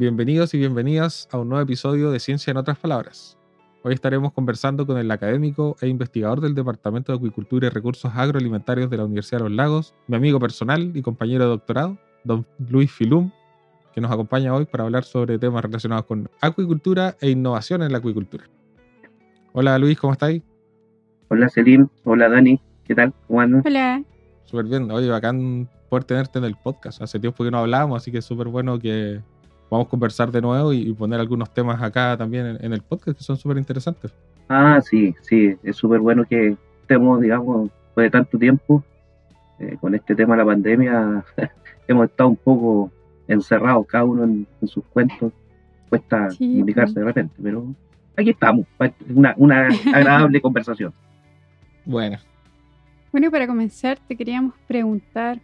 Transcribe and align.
Bienvenidos 0.00 0.54
y 0.54 0.56
bienvenidas 0.56 1.28
a 1.30 1.36
un 1.36 1.50
nuevo 1.50 1.62
episodio 1.62 2.10
de 2.10 2.20
Ciencia 2.20 2.50
en 2.50 2.56
otras 2.56 2.78
palabras. 2.78 3.36
Hoy 3.82 3.92
estaremos 3.92 4.32
conversando 4.32 4.86
con 4.86 4.96
el 4.96 5.10
académico 5.10 5.76
e 5.82 5.88
investigador 5.88 6.40
del 6.40 6.54
Departamento 6.54 7.12
de 7.12 7.18
Acuicultura 7.18 7.66
y 7.66 7.68
Recursos 7.68 8.10
Agroalimentarios 8.14 8.88
de 8.88 8.96
la 8.96 9.04
Universidad 9.04 9.40
de 9.40 9.50
los 9.50 9.52
Lagos, 9.52 9.94
mi 10.06 10.16
amigo 10.16 10.40
personal 10.40 10.90
y 10.96 11.02
compañero 11.02 11.44
de 11.44 11.50
doctorado, 11.50 11.98
don 12.24 12.46
Luis 12.70 12.90
Filum, 12.90 13.30
que 13.92 14.00
nos 14.00 14.10
acompaña 14.10 14.54
hoy 14.54 14.64
para 14.64 14.84
hablar 14.84 15.04
sobre 15.04 15.38
temas 15.38 15.62
relacionados 15.62 16.06
con 16.06 16.30
acuicultura 16.40 17.14
e 17.20 17.28
innovación 17.28 17.82
en 17.82 17.92
la 17.92 17.98
acuicultura. 17.98 18.44
Hola 19.52 19.78
Luis, 19.78 19.98
¿cómo 19.98 20.14
estáis? 20.14 20.42
Hola 21.28 21.50
Selim, 21.50 21.88
hola 22.04 22.30
Dani, 22.30 22.58
¿qué 22.84 22.94
tal? 22.94 23.12
¿Cómo 23.26 23.42
andan? 23.42 23.62
Hola. 23.66 24.02
Súper 24.44 24.64
bien, 24.64 24.90
oye, 24.90 25.10
bacán 25.10 25.68
poder 25.90 26.04
tenerte 26.04 26.38
en 26.38 26.46
el 26.46 26.56
podcast. 26.56 27.02
Hace 27.02 27.20
tiempo 27.20 27.44
que 27.44 27.50
no 27.50 27.58
hablábamos, 27.58 28.00
así 28.00 28.10
que 28.10 28.18
es 28.18 28.24
súper 28.24 28.48
bueno 28.48 28.78
que 28.78 29.20
vamos 29.70 29.86
a 29.86 29.90
conversar 29.90 30.30
de 30.30 30.40
nuevo 30.40 30.72
y, 30.72 30.92
poner 30.92 31.20
algunos 31.20 31.52
temas 31.54 31.80
acá 31.80 32.16
también 32.16 32.58
en, 32.60 32.72
el 32.72 32.82
podcast 32.82 33.16
que 33.16 33.24
son 33.24 33.36
súper 33.36 33.56
interesantes. 33.56 34.12
Ah, 34.48 34.80
sí, 34.80 35.14
sí, 35.22 35.56
es 35.62 35.76
súper 35.76 36.00
bueno 36.00 36.24
que 36.24 36.56
estemos, 36.82 37.20
digamos, 37.20 37.70
después 37.86 38.06
de 38.06 38.10
tanto 38.10 38.36
tiempo, 38.36 38.82
eh, 39.60 39.76
con 39.80 39.94
este 39.94 40.14
tema 40.14 40.34
de 40.34 40.42
la 40.42 40.46
pandemia, 40.46 41.24
hemos 41.88 42.06
estado 42.06 42.30
un 42.30 42.36
poco 42.36 42.90
encerrados 43.28 43.86
cada 43.86 44.04
uno 44.04 44.24
en, 44.24 44.46
sus 44.66 44.84
cuentos, 44.86 45.32
cuesta 45.88 46.28
comunicarse 46.36 46.98
de 46.98 47.06
repente, 47.06 47.34
pero 47.40 47.64
aquí 48.16 48.30
estamos, 48.30 48.66
una, 49.08 49.34
una 49.36 49.68
agradable 49.94 50.40
conversación. 50.40 50.92
Bueno. 51.84 52.18
Bueno, 53.12 53.26
y 53.28 53.30
para 53.30 53.46
comenzar 53.46 53.98
te 54.06 54.16
queríamos 54.16 54.54
preguntar 54.66 55.40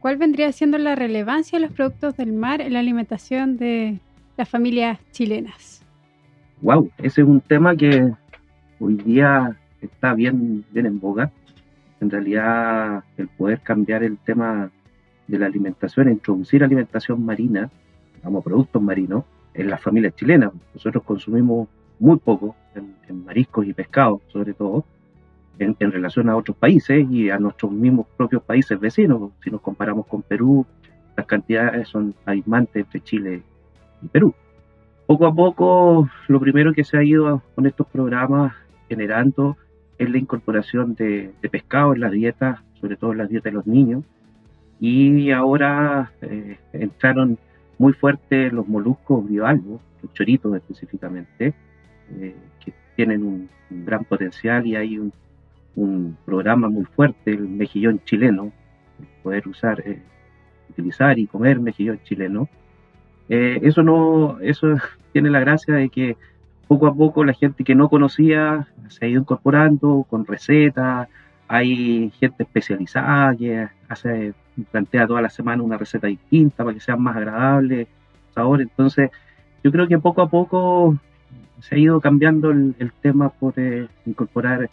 ¿Cuál 0.00 0.16
vendría 0.16 0.50
siendo 0.52 0.78
la 0.78 0.94
relevancia 0.96 1.58
de 1.58 1.66
los 1.66 1.74
productos 1.74 2.16
del 2.16 2.32
mar 2.32 2.62
en 2.62 2.72
la 2.72 2.78
alimentación 2.78 3.58
de 3.58 4.00
las 4.38 4.48
familias 4.48 4.98
chilenas? 5.10 5.84
Wow, 6.62 6.90
ese 6.96 7.20
es 7.20 7.26
un 7.26 7.42
tema 7.42 7.76
que 7.76 8.10
hoy 8.78 8.94
día 8.94 9.58
está 9.82 10.14
bien, 10.14 10.64
bien 10.70 10.86
en 10.86 10.98
boga. 10.98 11.30
En 12.00 12.10
realidad, 12.10 13.04
el 13.18 13.28
poder 13.28 13.60
cambiar 13.60 14.02
el 14.02 14.16
tema 14.16 14.70
de 15.28 15.38
la 15.38 15.46
alimentación, 15.46 16.08
introducir 16.08 16.64
alimentación 16.64 17.22
marina, 17.22 17.70
como 18.22 18.40
productos 18.40 18.80
marinos, 18.80 19.24
en 19.52 19.68
las 19.68 19.82
familias 19.82 20.14
chilenas. 20.16 20.52
Nosotros 20.72 21.04
consumimos 21.04 21.68
muy 21.98 22.16
poco 22.16 22.56
en 22.74 23.24
mariscos 23.24 23.66
y 23.66 23.74
pescados, 23.74 24.22
sobre 24.32 24.54
todo, 24.54 24.86
en, 25.60 25.92
relación 25.92 26.28
a 26.28 26.36
otros 26.36 26.56
países 26.56 27.06
y 27.10 27.30
a 27.30 27.38
nuestros 27.38 27.70
mismos 27.70 28.06
propios 28.16 28.42
países 28.42 28.80
vecinos. 28.80 29.30
Si 29.44 29.50
nos 29.50 29.60
comparamos 29.60 30.06
con 30.06 30.22
Perú, 30.22 30.66
las 31.16 31.26
cantidades 31.26 31.88
son 31.88 32.14
abismantes 32.24 32.84
entre 32.84 33.00
Chile 33.00 33.42
y 34.02 34.08
Perú. 34.08 34.34
Poco 35.06 35.26
a 35.26 35.34
poco, 35.34 36.08
lo 36.28 36.40
primero 36.40 36.72
que 36.72 36.84
se 36.84 36.96
ha 36.96 37.02
ido 37.02 37.42
con 37.54 37.66
estos 37.66 37.86
programas 37.88 38.54
generando 38.88 39.56
es 39.98 40.08
la 40.08 40.18
incorporación 40.18 40.94
de, 40.94 41.32
pescado 41.50 41.94
en 41.94 42.00
las 42.00 42.12
dietas, 42.12 42.60
sobre 42.80 42.96
todo 42.96 43.12
en 43.12 43.18
las 43.18 43.28
dietas 43.28 43.52
de 43.52 43.56
los 43.56 43.66
niños. 43.66 44.04
Y 44.80 45.30
ahora 45.30 46.10
eh, 46.22 46.58
entraron 46.72 47.38
muy 47.76 47.92
fuerte 47.92 48.50
los 48.50 48.66
moluscos 48.66 49.28
bivalvos, 49.28 49.80
los 50.02 50.12
choritos 50.14 50.56
específicamente, 50.56 51.52
eh, 52.12 52.34
que 52.64 52.72
tienen 52.96 53.22
un, 53.24 53.50
gran 53.70 54.04
potencial 54.04 54.66
y 54.66 54.74
hay 54.74 54.98
un, 54.98 55.12
un 55.76 56.16
programa 56.24 56.68
muy 56.68 56.84
fuerte, 56.84 57.32
el 57.32 57.48
mejillón 57.48 58.00
chileno, 58.04 58.52
poder 59.22 59.46
usar, 59.48 59.80
eh, 59.86 60.02
utilizar 60.70 61.18
y 61.18 61.26
comer 61.26 61.60
mejillón 61.60 62.00
chileno. 62.04 62.48
Eh, 63.28 63.60
eso 63.62 63.82
no, 63.82 64.38
eso 64.40 64.74
tiene 65.12 65.30
la 65.30 65.40
gracia 65.40 65.74
de 65.74 65.88
que 65.88 66.16
poco 66.68 66.86
a 66.86 66.94
poco 66.94 67.24
la 67.24 67.32
gente 67.32 67.64
que 67.64 67.74
no 67.74 67.88
conocía 67.88 68.68
se 68.88 69.04
ha 69.04 69.08
ido 69.08 69.20
incorporando 69.20 70.06
con 70.08 70.26
recetas, 70.26 71.08
hay 71.48 72.12
gente 72.20 72.44
especializada 72.44 73.34
que 73.34 73.68
hace, 73.88 74.34
plantea 74.70 75.08
toda 75.08 75.20
la 75.20 75.30
semana 75.30 75.64
una 75.64 75.76
receta 75.78 76.06
distinta 76.06 76.62
para 76.62 76.74
que 76.74 76.80
sea 76.80 76.96
más 76.96 77.16
agradable 77.16 77.88
sabor. 78.34 78.60
Entonces, 78.60 79.10
yo 79.62 79.72
creo 79.72 79.88
que 79.88 79.98
poco 79.98 80.22
a 80.22 80.28
poco 80.28 80.96
se 81.60 81.74
ha 81.74 81.78
ido 81.78 82.00
cambiando 82.00 82.50
el, 82.50 82.92
tema 83.02 83.28
por 83.30 83.54
eh, 83.56 83.88
incorporar 84.06 84.70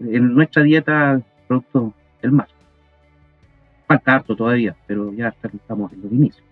en 0.00 0.34
nuestra 0.34 0.62
dieta 0.62 1.20
producto 1.46 1.94
del 2.22 2.32
mar. 2.32 2.48
Falta 3.86 4.14
harto 4.14 4.36
todavía, 4.36 4.76
pero 4.86 5.12
ya 5.12 5.34
estamos 5.42 5.92
en 5.92 6.02
los 6.02 6.12
inicios. 6.12 6.44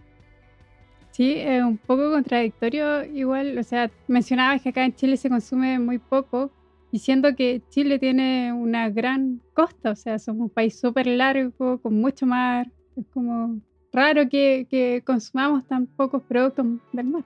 Sí, 1.12 1.34
es 1.36 1.62
un 1.62 1.78
poco 1.78 2.12
contradictorio 2.12 3.04
igual, 3.04 3.58
o 3.58 3.62
sea, 3.64 3.90
mencionabas 4.06 4.62
que 4.62 4.68
acá 4.68 4.84
en 4.84 4.94
Chile 4.94 5.16
se 5.16 5.28
consume 5.28 5.78
muy 5.78 5.98
poco, 5.98 6.52
diciendo 6.92 7.34
que 7.34 7.60
Chile 7.70 7.98
tiene 7.98 8.52
una 8.52 8.88
gran 8.90 9.40
costa, 9.52 9.90
o 9.90 9.96
sea, 9.96 10.18
somos 10.18 10.42
un 10.42 10.50
país 10.50 10.78
súper 10.78 11.08
largo, 11.08 11.78
con 11.78 12.00
mucho 12.00 12.24
mar, 12.24 12.68
es 12.96 13.04
como 13.12 13.60
raro 13.92 14.28
que, 14.28 15.02
consumamos 15.04 15.66
tan 15.66 15.86
pocos 15.86 16.22
productos 16.22 16.66
del 16.92 17.06
mar. 17.06 17.24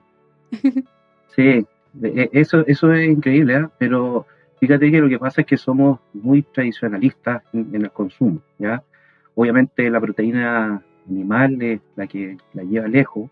Sí, 1.35 1.65
e, 2.01 2.29
eso, 2.31 2.65
eso 2.67 2.93
es 2.93 3.09
increíble, 3.09 3.55
¿eh? 3.55 3.67
pero 3.79 4.25
Fíjate 4.63 4.89
que 4.89 5.01
lo 5.01 5.09
que 5.09 5.19
pasa 5.19 5.41
es 5.41 5.47
que 5.47 5.57
somos 5.57 5.99
muy 6.13 6.41
tradicionalistas 6.41 7.43
en, 7.51 7.75
el 7.75 7.91
consumo, 7.91 8.39
¿ya? 8.57 8.81
Obviamente 9.35 9.89
la 9.89 9.99
proteína 9.99 10.81
animal 11.05 11.61
es 11.61 11.81
la 11.97 12.07
que 12.07 12.37
la 12.53 12.63
lleva 12.63 12.87
lejos. 12.87 13.29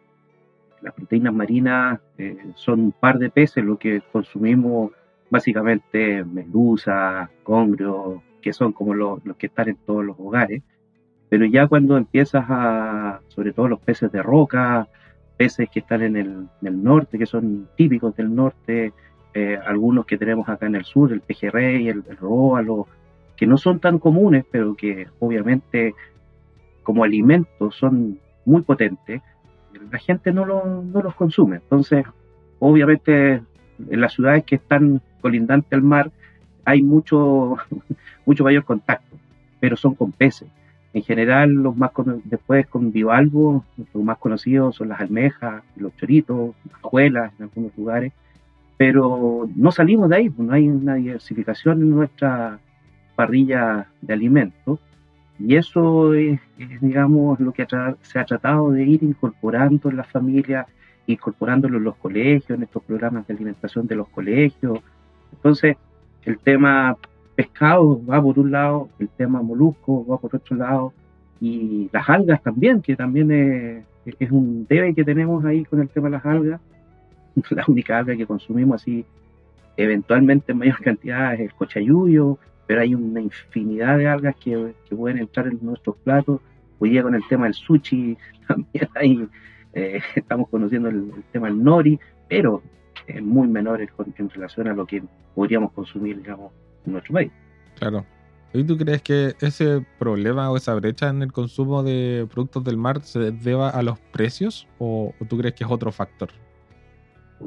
Las 0.82 0.94
proteínas 0.94 1.34
marinas 1.34 2.02
eh, 2.18 2.36
son 2.56 2.82
un 2.82 2.92
par 2.92 3.18
de 3.18 3.30
peces 3.30 3.64
lo 3.64 3.78
que 3.78 4.02
consumimos 4.12 4.92
básicamente 5.30 6.26
medusa, 6.26 7.32
congrio, 7.44 8.22
que 8.42 8.52
son 8.52 8.74
como 8.74 8.94
los, 8.94 9.22
que 9.38 9.48
están 9.48 9.70
en 9.70 9.78
todos 9.78 10.04
los 10.04 10.18
hogares. 10.20 10.62
Pero 11.30 11.46
ya 11.46 11.66
cuando 11.66 11.96
empiezas 11.96 12.44
a, 12.50 13.22
sobre 13.30 13.54
todo 13.54 13.70
los 13.70 13.80
peces 13.80 14.12
de 14.12 14.22
roca, 14.22 14.90
peces 15.38 15.70
que 15.70 15.80
están 15.80 16.02
en 16.02 16.18
el, 16.18 16.28
en 16.62 16.68
el 16.68 16.84
norte, 16.84 17.18
que 17.18 17.26
son 17.26 17.70
típicos 17.78 18.18
del 18.18 18.36
norte, 18.36 18.92
eh, 19.34 19.58
algunos 19.66 20.06
que 20.06 20.18
tenemos 20.18 20.48
acá 20.50 20.66
en 20.66 20.76
el 20.76 20.86
sur, 20.86 21.12
el 21.12 21.22
pejerrey, 21.22 21.88
el, 21.88 22.04
el 22.10 22.18
róbalo, 22.18 22.88
que 23.36 23.48
no 23.48 23.58
son 23.58 23.80
tan 23.80 23.98
comunes, 23.98 24.46
pero 24.52 24.76
que 24.76 25.08
obviamente 25.20 25.96
como 26.84 27.04
alimentos 27.04 27.76
son 27.76 28.20
muy 28.46 28.62
potentes, 28.62 29.22
la 29.92 30.00
gente 30.00 30.32
no, 30.32 30.46
no 30.46 31.02
los 31.02 31.16
consume. 31.16 31.58
Entonces, 31.58 32.06
obviamente 32.60 33.42
en 33.90 34.02
las 34.02 34.14
ciudades 34.14 34.44
que 34.44 34.56
están 34.56 35.02
colindantes 35.22 35.74
al 35.74 35.82
mar 35.82 36.12
hay 36.66 36.82
mucho, 36.84 37.58
mucho 38.26 38.44
mayor 38.44 38.64
contacto, 38.64 39.18
pero 39.60 39.76
son 39.76 39.96
con 39.96 40.12
peces. 40.12 40.48
En 40.94 41.04
general, 41.04 41.52
los 41.52 41.76
más 41.78 41.92
después 42.26 42.68
con 42.68 42.92
bivalvos, 42.92 43.64
los 43.94 44.04
más 44.04 44.18
conocidos 44.18 44.76
son 44.76 44.90
las 44.90 45.00
almejas, 45.00 45.64
los 45.78 45.96
choritos, 45.96 46.54
las 46.70 46.84
ajuelas 46.84 47.34
en 47.40 47.44
algunos 47.44 47.78
lugares, 47.78 48.12
pero 48.82 49.48
no 49.56 49.72
salimos 49.72 50.10
de 50.10 50.16
ahí, 50.16 50.30
pues, 50.32 50.48
no 50.48 50.56
hay 50.56 50.68
una 50.68 50.96
diversificación 50.96 51.84
en 51.84 51.92
nuestra 51.92 52.60
parrilla 53.16 53.86
de 54.02 54.12
alimentos 54.12 54.80
y 55.38 55.56
eso 55.56 56.16
es, 56.16 56.40
digamos, 56.82 57.40
lo 57.40 57.52
que 57.52 57.68
se 58.02 58.18
ha 58.18 58.26
tratado 58.26 58.72
de 58.72 58.84
ir 58.84 59.04
incorporando 59.04 59.92
en 59.92 59.98
la 59.98 60.04
familia, 60.04 60.66
incorporándolo 61.06 61.78
en 61.78 61.84
los 61.84 61.96
colegios, 61.98 62.58
en 62.58 62.64
estos 62.64 62.82
programas 62.82 63.28
de 63.28 63.36
alimentación 63.36 63.86
de 63.86 63.98
los 63.98 64.10
colegios. 64.10 64.80
Entonces, 65.32 65.78
el 66.24 66.40
tema 66.40 66.98
pescado 67.36 68.04
va 68.04 68.20
por 68.20 68.40
un 68.40 68.50
lado, 68.50 68.90
el 68.98 69.10
tema 69.10 69.44
molusco 69.44 70.08
va 70.08 70.18
por 70.18 70.36
otro 70.36 70.56
lado, 70.56 70.92
y 71.40 71.88
las 71.94 72.10
algas 72.10 72.42
también, 72.42 72.82
que 72.82 72.96
también 72.96 73.30
es, 73.30 73.86
es 74.20 74.32
un 74.32 74.66
debe 74.68 74.96
que 74.96 75.04
tenemos 75.04 75.46
ahí 75.46 75.66
con 75.66 75.82
el 75.82 75.90
tema 75.90 76.08
de 76.08 76.14
las 76.14 76.26
algas 76.26 76.62
la 77.52 77.64
única 77.68 77.98
alga 77.98 78.16
que 78.16 78.26
consumimos 78.26 78.82
así 78.82 79.06
eventualmente 79.78 80.52
en 80.52 80.60
mayor 80.60 80.80
cantidad 80.82 81.34
es 81.34 81.42
el 81.42 81.54
cochayuyo, 81.54 82.38
pero 82.68 82.82
hay 82.82 82.94
una 82.94 83.22
infinidad 83.22 83.98
de 83.98 84.08
algas 84.08 84.36
que, 84.36 84.74
pueden 84.90 85.18
entrar 85.18 85.48
en 85.48 85.60
nuestros 85.62 85.96
platos. 85.98 86.42
Hoy 86.80 86.90
día 86.92 87.04
con 87.04 87.16
el 87.16 87.28
tema 87.28 87.46
del 87.46 87.54
sushi, 87.54 88.18
también 88.48 88.90
ahí 88.96 89.28
eh, 89.74 90.02
estamos 90.16 90.50
conociendo 90.50 90.90
el, 90.90 91.12
tema 91.32 91.48
del 91.48 91.64
nori, 91.64 92.00
pero 92.28 92.62
muy 93.22 93.48
menores 93.48 93.90
en 94.18 94.30
relación 94.30 94.68
a 94.68 94.74
lo 94.74 94.86
que 94.86 95.04
podríamos 95.36 95.72
consumir, 95.74 96.18
digamos, 96.18 96.52
en 96.86 96.94
nuestro 96.94 97.14
país. 97.14 97.32
Claro. 97.78 98.06
¿Y 98.54 98.64
tú 98.66 98.78
crees 98.78 99.02
que 99.02 99.36
ese 99.40 99.86
problema 99.98 100.52
o 100.52 100.58
esa 100.58 100.74
brecha 100.76 101.08
en 101.08 101.22
el 101.22 101.32
consumo 101.32 101.84
de 101.84 102.28
productos 102.30 102.64
del 102.66 102.76
mar 102.76 103.02
se 103.02 103.32
deba 103.32 103.70
a 103.70 103.82
los 103.82 103.98
precios 104.12 104.68
o, 104.78 105.14
tú 105.30 105.38
crees 105.38 105.56
que 105.56 105.64
es 105.64 105.72
otro 105.72 105.92
factor? 105.92 106.30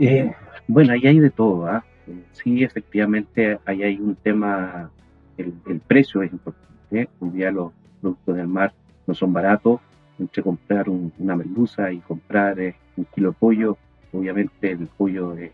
Eh, 0.01 0.33
bueno, 0.67 0.93
ahí 0.93 1.07
hay 1.07 1.19
de 1.19 1.31
todo. 1.31 1.67
¿ah? 1.67 1.85
Sí, 2.33 2.63
efectivamente, 2.63 3.59
ahí 3.65 3.83
hay 3.83 3.99
un 3.99 4.15
tema, 4.17 4.91
el, 5.37 5.53
precio 5.87 6.23
es 6.23 6.33
importante. 6.33 7.09
Un 7.21 7.33
día 7.33 7.51
los 7.51 7.73
productos 8.01 8.37
del 8.37 8.49
mar 8.49 8.73
no 9.07 9.15
son 9.15 9.33
baratos. 9.33 9.81
Entre 10.19 10.43
comprar 10.43 10.89
una 10.89 11.35
merluza 11.35 11.91
y 11.91 11.99
comprar 11.99 12.61
eh, 12.61 12.77
un 12.97 13.05
kilo 13.07 13.31
de 13.31 13.37
pollo, 13.37 13.77
obviamente 14.13 14.71
el 14.71 14.87
pollo 14.87 15.37
es 15.37 15.51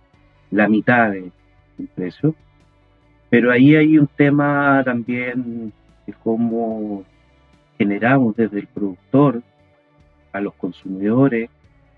la 0.50 0.68
mitad 0.68 1.10
del 1.10 1.32
precio. 1.94 2.34
Pero 3.30 3.50
ahí 3.50 3.74
hay 3.74 3.96
un 3.96 4.06
tema 4.06 4.82
también 4.84 5.72
de 6.06 6.12
cómo 6.22 7.04
generamos 7.78 8.36
desde 8.36 8.58
el 8.58 8.66
productor 8.66 9.42
a 10.32 10.40
los 10.40 10.52
consumidores 10.54 11.48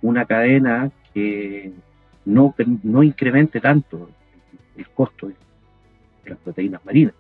una 0.03 0.25
cadena 0.25 0.91
que 1.13 1.73
no, 2.25 2.55
incremente 3.03 3.61
tanto 3.61 4.09
el, 4.77 4.89
costo 4.89 5.29
de, 5.29 5.35
las 6.27 6.39
proteínas 6.39 6.85
marinas. 6.85 7.15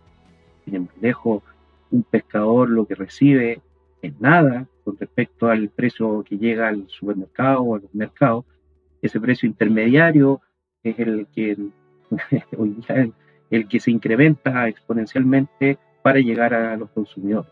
Sin 0.64 0.88
lejos, 1.00 1.43
un 1.90 2.02
pescador 2.04 2.70
lo 2.70 2.87
que 2.87 2.94
recibe 2.94 3.60
es 4.00 4.20
nada 4.20 4.66
con 4.84 4.96
respecto 4.99 5.49
al 5.49 5.69
precio 5.69 6.25
que 6.25 6.38
llega 6.38 6.69
al 6.69 6.88
supermercado 6.88 7.62
o 7.62 7.76
a 7.76 7.81
los 7.81 7.94
mercados. 7.94 8.44
Ese 9.00 9.20
precio 9.20 9.49
intermediario 9.49 10.40
es 10.82 10.99
el 10.99 11.26
que 11.34 11.56
el 13.50 13.69
que 13.69 13.81
se 13.81 13.90
incrementa 13.90 14.69
exponencialmente 14.69 15.78
para 16.02 16.19
llegar 16.20 16.54
a 16.54 16.76
los 16.76 16.90
consumidores, 16.90 17.50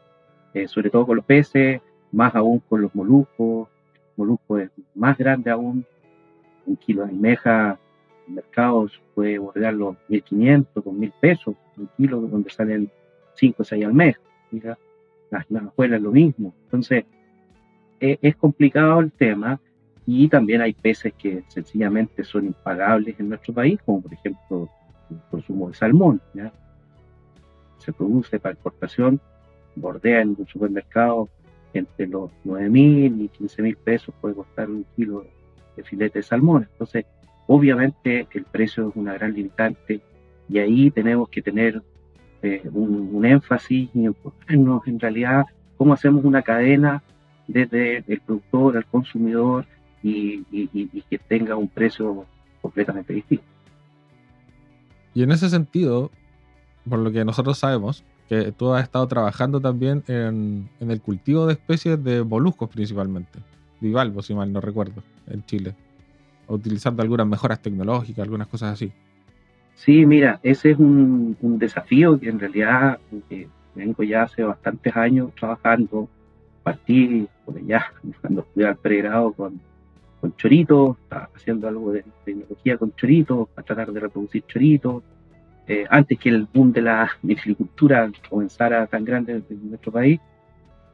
eh, 0.54 0.66
sobre 0.66 0.90
todo 0.90 1.06
con 1.06 1.16
los 1.16 1.24
peces, 1.24 1.80
más 2.10 2.34
aún 2.34 2.60
con 2.60 2.80
los 2.80 2.94
moluscos, 2.94 3.68
el 3.94 4.00
molusco 4.16 4.58
es 4.58 4.70
más 4.94 5.16
grande 5.18 5.50
aún, 5.50 5.86
un 6.70 6.76
kilo 6.76 7.04
de 7.04 7.10
almeja 7.10 7.78
en 8.26 8.34
mercados 8.36 9.00
puede 9.14 9.38
bordear 9.38 9.74
los 9.74 9.96
1.500, 10.08 10.66
2.000 10.74 11.12
pesos, 11.20 11.54
un 11.76 11.88
kilo 11.96 12.20
donde 12.20 12.50
salen 12.50 12.90
5 13.34 13.62
o 13.62 13.64
6 13.64 13.84
almejas, 13.84 14.22
las, 15.30 15.50
las 15.50 15.62
abuelas 15.64 16.00
lo 16.00 16.12
mismo, 16.12 16.54
entonces 16.64 17.04
e, 18.00 18.18
es 18.22 18.36
complicado 18.36 19.00
el 19.00 19.12
tema 19.12 19.60
y 20.06 20.28
también 20.28 20.60
hay 20.60 20.72
peces 20.72 21.12
que 21.14 21.44
sencillamente 21.48 22.24
son 22.24 22.46
impagables 22.46 23.18
en 23.20 23.28
nuestro 23.28 23.54
país, 23.54 23.78
como 23.84 24.00
por 24.00 24.12
ejemplo 24.12 24.68
el 25.10 25.18
consumo 25.30 25.68
de 25.68 25.74
salmón. 25.74 26.20
Se 27.78 27.92
produce 27.92 28.38
para 28.38 28.54
exportación, 28.54 29.20
bordea 29.76 30.22
en 30.22 30.36
un 30.38 30.46
supermercado 30.46 31.28
entre 31.72 32.06
los 32.08 32.30
9.000 32.44 33.20
y 33.20 33.28
15.000 33.28 33.76
pesos 33.76 34.14
puede 34.20 34.34
costar 34.34 34.68
un 34.68 34.84
kilo 34.96 35.24
de 35.76 35.82
filete 35.84 36.20
de 36.20 36.22
salmón. 36.22 36.68
Entonces, 36.72 37.06
obviamente 37.46 38.26
el 38.32 38.44
precio 38.44 38.88
es 38.88 38.96
una 38.96 39.14
gran 39.14 39.34
limitante 39.34 40.00
y 40.48 40.58
ahí 40.58 40.90
tenemos 40.90 41.28
que 41.28 41.42
tener 41.42 41.82
eh, 42.42 42.62
un, 42.72 43.24
énfasis 43.24 43.90
y 43.94 44.04
enfocarnos 44.06 44.86
en 44.86 44.98
realidad 44.98 45.44
cómo 45.76 45.92
hacemos 45.92 46.24
una 46.24 46.42
cadena 46.42 47.02
desde 47.46 48.04
el 48.06 48.20
productor 48.20 48.76
al 48.76 48.86
consumidor 48.86 49.66
y 50.02 50.42
que 51.10 51.18
tenga 51.18 51.56
un 51.56 51.68
precio 51.68 52.24
completamente 52.62 53.12
distinto. 53.12 53.44
Y 55.14 55.22
en 55.22 55.32
ese 55.32 55.48
sentido, 55.48 56.10
por 56.88 56.98
lo 56.98 57.10
que 57.10 57.24
nosotros 57.24 57.58
sabemos, 57.58 58.04
que 58.28 58.52
tú 58.52 58.72
has 58.72 58.84
estado 58.84 59.06
trabajando 59.08 59.60
también 59.60 60.04
en, 60.06 60.68
el 60.78 61.00
cultivo 61.00 61.46
de 61.46 61.54
especies 61.54 62.02
de 62.02 62.22
moluscos 62.22 62.68
principalmente, 62.68 63.40
bivalvos, 63.80 64.26
si 64.26 64.34
mal 64.34 64.52
no 64.52 64.60
recuerdo, 64.60 65.02
en 65.26 65.44
Chile, 65.44 65.74
utilizando 66.48 67.02
algunas 67.02 67.26
mejoras 67.26 67.60
tecnológicas, 67.60 68.22
algunas 68.22 68.48
cosas 68.48 68.74
así. 68.74 68.92
Sí, 69.74 70.04
mira, 70.04 70.40
ese 70.42 70.72
es 70.72 70.78
un, 70.78 71.36
desafío 71.40 72.20
que 72.20 72.28
en 72.28 72.38
realidad 72.38 72.98
eh, 73.30 73.48
vengo 73.74 74.02
ya 74.02 74.24
hace 74.24 74.42
bastantes 74.42 74.94
años 74.94 75.34
trabajando. 75.34 76.08
Partí 76.62 77.26
ya 77.66 77.90
cuando 78.20 78.46
fui 78.52 78.64
al 78.64 78.76
pregrado 78.76 79.32
con, 79.32 79.58
con 80.20 80.36
choritos, 80.36 80.98
estaba 80.98 81.30
haciendo 81.34 81.66
algo 81.66 81.92
de 81.92 82.04
tecnología 82.24 82.76
con 82.76 82.92
choritos, 82.94 83.48
para 83.48 83.64
tratar 83.64 83.92
de 83.92 84.00
reproducir 84.00 84.44
choritos. 84.46 85.02
Eh, 85.66 85.86
antes 85.88 86.18
que 86.18 86.28
el 86.28 86.46
boom 86.52 86.72
de 86.72 86.82
la 86.82 87.08
agricultura 87.22 88.10
comenzara 88.28 88.86
tan 88.86 89.04
grande 89.04 89.42
en 89.48 89.70
nuestro 89.70 89.92
país. 89.92 90.20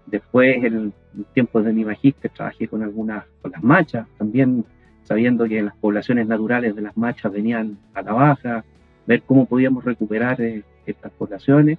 Después, 0.06 0.62
en 0.64 0.92
tiempos 1.34 1.64
de 1.64 1.72
mi 1.72 1.84
magíster, 1.84 2.30
trabajé 2.30 2.68
con 2.68 2.82
algunas, 2.82 3.24
con 3.42 3.50
las 3.50 3.62
machas, 3.62 4.06
también 4.18 4.64
sabiendo 5.02 5.46
que 5.46 5.62
las 5.62 5.76
poblaciones 5.76 6.26
naturales 6.26 6.74
de 6.74 6.82
las 6.82 6.96
machas 6.96 7.32
venían 7.32 7.78
a 7.94 8.02
la 8.02 8.12
baja, 8.12 8.64
ver 9.06 9.22
cómo 9.22 9.46
podíamos 9.46 9.84
recuperar 9.84 10.40
eh, 10.40 10.62
estas 10.84 11.12
poblaciones. 11.12 11.78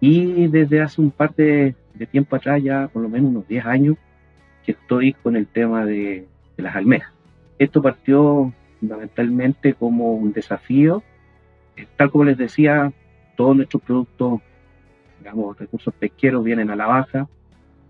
Y 0.00 0.48
desde 0.48 0.80
hace 0.80 1.00
un 1.00 1.10
par 1.10 1.34
de, 1.34 1.74
de 1.94 2.06
tiempo 2.06 2.36
atrás, 2.36 2.62
ya 2.62 2.88
por 2.88 3.02
lo 3.02 3.08
menos 3.08 3.30
unos 3.30 3.48
10 3.48 3.66
años, 3.66 3.96
que 4.64 4.72
estoy 4.72 5.12
con 5.14 5.36
el 5.36 5.46
tema 5.46 5.84
de, 5.86 6.26
de 6.56 6.62
las 6.62 6.74
almejas. 6.74 7.12
Esto 7.58 7.80
partió 7.80 8.52
fundamentalmente 8.80 9.74
como 9.74 10.12
un 10.12 10.32
desafío. 10.32 11.02
Tal 11.96 12.10
como 12.10 12.24
les 12.24 12.36
decía, 12.36 12.92
todos 13.36 13.56
nuestros 13.56 13.82
productos, 13.82 14.40
digamos, 15.18 15.58
recursos 15.58 15.92
pesqueros 15.94 16.44
vienen 16.44 16.70
a 16.70 16.76
la 16.76 16.86
baja. 16.86 17.28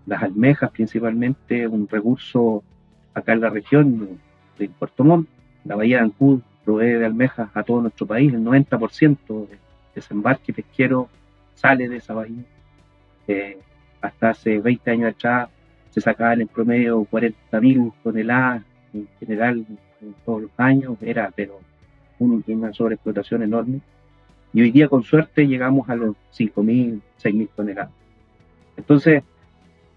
Las 0.05 0.23
almejas 0.23 0.71
principalmente, 0.71 1.67
un 1.67 1.87
recurso 1.87 2.63
acá 3.13 3.33
en 3.33 3.41
la 3.41 3.49
región 3.49 4.19
de 4.57 4.69
Puerto 4.69 5.03
Montt. 5.03 5.27
La 5.65 5.75
bahía 5.75 5.97
de 5.97 6.03
Ancud 6.03 6.41
provee 6.63 6.93
de 6.93 7.05
almejas 7.05 7.49
a 7.53 7.63
todo 7.63 7.81
nuestro 7.81 8.05
país. 8.05 8.33
El 8.33 8.43
90% 8.43 9.47
de 9.47 9.57
desembarque 9.95 10.53
pesquero 10.53 11.09
sale 11.55 11.89
de 11.89 11.97
esa 11.97 12.13
bahía. 12.13 12.43
Eh, 13.27 13.59
hasta 14.01 14.29
hace 14.29 14.59
20 14.59 14.91
años 14.91 15.13
atrás 15.13 15.49
se 15.89 16.01
sacaban 16.01 16.41
en 16.41 16.47
promedio 16.47 17.05
40.000 17.09 17.93
toneladas 18.03 18.63
en 18.93 19.07
general 19.19 19.65
en 20.01 20.15
todos 20.25 20.43
los 20.43 20.51
años, 20.57 20.97
era 21.01 21.31
pero 21.35 21.59
una 22.19 22.73
sobreexplotación 22.73 23.43
enorme. 23.43 23.81
Y 24.53 24.61
hoy 24.61 24.71
día 24.71 24.87
con 24.87 25.03
suerte 25.03 25.47
llegamos 25.47 25.89
a 25.89 25.95
los 25.95 26.15
5.000, 26.33 27.01
6.000 27.21 27.49
toneladas. 27.55 27.91
Entonces, 28.75 29.23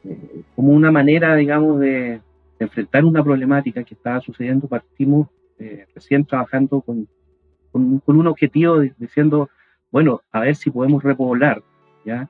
eh, 0.05 0.43
como 0.57 0.73
una 0.73 0.91
manera, 0.91 1.35
digamos, 1.37 1.81
de, 1.81 2.21
enfrentar 2.59 3.05
una 3.05 3.25
problemática 3.25 3.85
que 3.85 3.95
estaba 3.95 4.21
sucediendo, 4.21 4.69
partimos 4.69 5.29
eh, 5.59 5.87
recién 5.95 6.27
trabajando 6.27 6.83
con, 6.83 7.09
con, 7.73 8.03
un 8.07 8.27
objetivo 8.27 8.81
diciendo, 8.99 9.49
bueno, 9.91 10.21
a 10.31 10.41
ver 10.41 10.57
si 10.57 10.71
podemos 10.71 11.03
repoblar, 11.03 11.63
¿ya? 12.05 12.29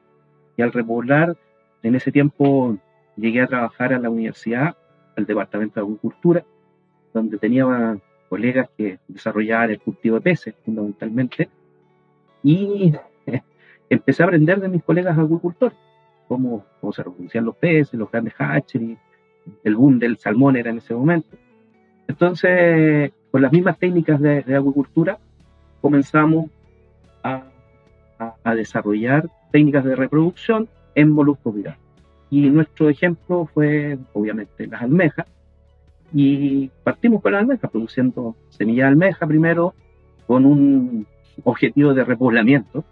Y 0.56 0.62
al 0.62 0.72
repoblar, 0.72 1.36
en 1.82 1.96
ese 1.96 2.12
tiempo 2.12 2.78
llegué 3.16 3.40
a 3.40 3.48
trabajar 3.48 3.92
a 3.92 3.98
la 3.98 4.08
universidad, 4.08 4.76
al 5.16 5.26
departamento 5.26 5.80
de 5.80 5.86
agricultura, 5.86 6.44
donde 7.12 7.38
tenía 7.38 7.98
colegas 8.28 8.68
que 8.76 9.00
desarrollaban 9.08 9.70
el 9.70 9.80
cultivo 9.80 10.16
de 10.16 10.22
peces 10.22 10.54
fundamentalmente, 10.64 11.48
y 12.42 12.92
empecé 13.90 14.22
a 14.22 14.26
aprender 14.26 14.60
de 14.60 14.68
mis 14.68 14.82
colegas 14.82 15.18
agricultores, 15.18 15.76
cómo, 16.28 16.64
cómo 16.80 16.92
se 16.92 17.02
reproducían 17.02 17.44
los 17.44 17.56
peces, 17.56 17.94
los 17.94 18.10
grandes 18.10 18.34
hatcheries, 18.34 18.98
el 19.64 19.76
boom 19.76 19.98
del 19.98 20.16
salmón 20.16 20.56
era 20.56 20.70
en 20.70 20.78
ese 20.78 20.94
momento. 20.94 21.36
Entonces, 22.08 23.12
con 23.30 23.42
las 23.42 23.52
mismas 23.52 23.78
técnicas 23.78 24.20
de, 24.20 24.42
de 24.42 24.56
agricultura, 24.56 25.18
comenzamos 25.80 26.50
a, 27.22 27.44
a, 28.44 28.54
desarrollar 28.54 29.28
técnicas 29.50 29.84
de 29.84 29.96
reproducción 29.96 30.68
en 30.94 31.10
moluscos 31.10 31.54
virales. 31.54 31.80
Y 32.30 32.48
nuestro 32.50 32.88
ejemplo 32.88 33.48
fue, 33.52 33.98
obviamente, 34.12 34.66
las 34.66 34.82
almejas. 34.82 35.26
Y 36.12 36.70
partimos 36.82 37.22
con 37.22 37.32
las 37.32 37.42
almejas, 37.42 37.70
produciendo 37.70 38.36
semilla 38.50 38.84
de 38.84 38.90
almeja 38.90 39.26
primero, 39.26 39.74
con 40.26 40.44
un 40.44 41.06
objetivo 41.44 41.94
de 41.94 42.04
repoblamiento. 42.04 42.84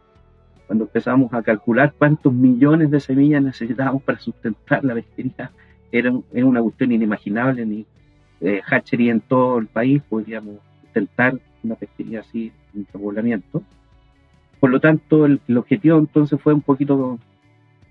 Cuando 0.67 0.85
empezamos 0.85 1.33
a 1.33 1.43
calcular 1.43 1.95
cuántos 1.97 2.33
millones 2.33 2.91
de 2.91 3.01
semillas 3.01 3.43
necesitábamos 3.43 4.03
para 4.03 4.19
sustentar 4.19 4.85
la 4.85 4.95
pesquería, 4.95 5.51
era, 5.91 6.13
una 6.13 6.61
cuestión 6.61 6.93
inimaginable, 6.93 7.65
ni 7.65 7.87
eh, 8.41 8.61
hatchery 8.65 9.09
en 9.09 9.21
todo 9.21 9.59
el 9.59 9.67
país 9.67 10.03
podríamos 10.09 10.57
sustentar 10.83 11.39
una 11.63 11.75
pesquería 11.75 12.21
así, 12.21 12.53
un 12.75 12.87
repoblamiento. 12.93 13.63
Por 14.61 14.71
lo 14.71 14.81
tanto, 14.81 15.25
el, 15.25 15.41
el 15.49 15.57
objetivo 15.57 15.99
entonces 15.99 16.39
fue 16.41 16.53
un 16.53 16.61
poquito 16.61 17.19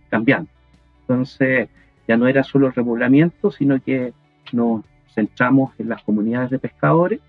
cambiando. 0.09 0.49
Entonces, 1.01 1.69
ya 2.07 2.17
no 2.17 2.27
era 2.27 2.43
solo 2.43 2.67
el 2.67 2.73
repoblamiento, 2.73 3.51
sino 3.51 3.81
que 3.81 4.13
nos 4.51 4.85
centramos 5.15 5.71
en 5.79 5.89
las 5.89 6.03
comunidades 6.03 6.51
de 6.51 6.59
pescadores 6.59 7.21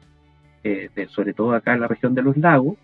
eh, 0.64 0.90
sobre 1.08 1.32
todo 1.32 1.52
acá 1.52 1.75
en 1.75 1.80
la 1.80 1.88
región 1.88 2.14
de 2.14 2.23
los 2.23 2.37
lagos, 2.37 2.76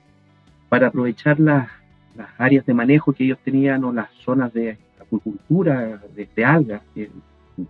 para 0.75 0.89
aprovechar 0.89 1.39
las, 1.39 1.69
las 2.17 2.29
áreas 2.37 2.67
de 2.67 2.75
manejo 2.75 3.13
que 3.13 3.23
ellos 3.23 3.39
tenían 3.45 3.85
o 3.85 3.93
las 3.93 4.11
zonas 4.25 4.53
de 4.53 4.77
acuicultura 5.01 6.01
de, 6.17 6.45
algas, 6.45 6.83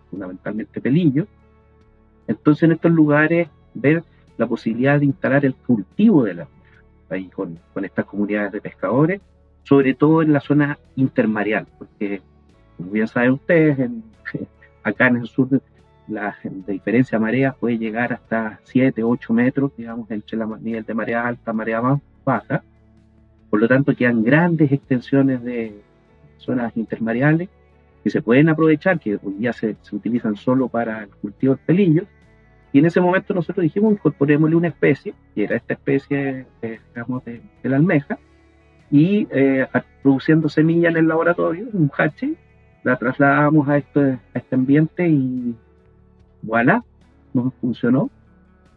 fundamentalmente 0.08 0.80
pelillos. 0.80 1.28
Entonces 2.26 2.62
en 2.62 2.72
estos 2.72 2.90
lugares 2.90 3.48
ver 3.74 4.02
la 4.38 4.46
posibilidad 4.46 4.98
de 4.98 5.04
instalar 5.04 5.44
el 5.44 5.54
cultivo 5.54 6.24
de 6.24 6.32
la 6.32 6.48
ahí 7.10 7.26
con, 7.26 7.58
con 7.74 7.84
estas 7.84 8.06
comunidades 8.06 8.52
de 8.52 8.62
pescadores, 8.62 9.20
sobre 9.64 9.92
todo 9.92 10.22
en 10.22 10.32
la 10.32 10.40
zona 10.40 10.78
intermareal, 10.96 11.66
porque 11.76 12.22
como 12.78 12.90
bien 12.90 13.06
saben 13.06 13.32
ustedes, 13.32 13.80
en, 13.80 14.02
acá 14.82 15.08
en 15.08 15.16
el 15.16 15.26
sur 15.26 15.50
la, 16.08 16.38
diferencia 16.66 17.18
de 17.18 17.22
mareas 17.22 17.54
puede 17.54 17.76
llegar 17.76 18.14
hasta 18.14 18.60
7, 18.64 19.02
8 19.02 19.32
metros, 19.34 19.72
digamos, 19.76 20.10
entre 20.10 20.38
la 20.38 20.46
nivel 20.58 20.84
de 20.84 20.94
marea 20.94 21.26
alta, 21.26 21.52
marea 21.52 21.82
más 21.82 22.00
baja. 22.24 22.64
Por 23.50 23.60
lo 23.60 23.68
tanto, 23.68 23.94
quedan 23.94 24.22
grandes 24.22 24.72
extensiones 24.72 25.42
de 25.42 25.80
zonas 26.38 26.76
intermareales 26.76 27.48
que 28.02 28.10
se 28.10 28.20
pueden 28.20 28.48
aprovechar, 28.48 29.00
que 29.00 29.18
hoy 29.22 29.34
día 29.38 29.52
se, 29.52 29.76
se 29.80 29.96
utilizan 29.96 30.36
solo 30.36 30.68
para 30.68 31.04
el 31.04 31.08
cultivo 31.08 31.54
de 31.54 31.60
pelillos. 31.64 32.06
Y 32.72 32.80
en 32.80 32.86
ese 32.86 33.00
momento 33.00 33.32
nosotros 33.32 33.62
dijimos, 33.62 33.92
incorporémosle 33.92 34.56
una 34.56 34.68
especie, 34.68 35.14
que 35.34 35.44
era 35.44 35.56
esta 35.56 35.74
especie, 35.74 36.46
eh, 36.60 36.80
digamos, 36.88 37.24
de, 37.24 37.40
la 37.62 37.76
almeja, 37.76 38.18
y 38.90 39.26
eh, 39.30 39.66
produciendo 40.02 40.48
semillas 40.48 40.90
en 40.90 40.98
el 40.98 41.08
laboratorio, 41.08 41.66
un 41.72 41.90
hache, 41.96 42.34
la 42.82 42.96
trasladamos 42.96 43.68
a 43.68 43.78
este, 43.78 44.18
a 44.34 44.38
este 44.38 44.54
ambiente 44.54 45.08
y 45.08 45.56
voilà, 46.42 46.84
nos 47.32 47.54
funcionó. 47.54 48.10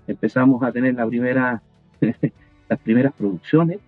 Empezamos 0.08 0.64
a 0.64 0.72
tener 0.72 0.96
la 0.96 1.06
primera, 1.06 1.62
las 2.70 2.80
primeras 2.80 3.14
producciones. 3.14 3.80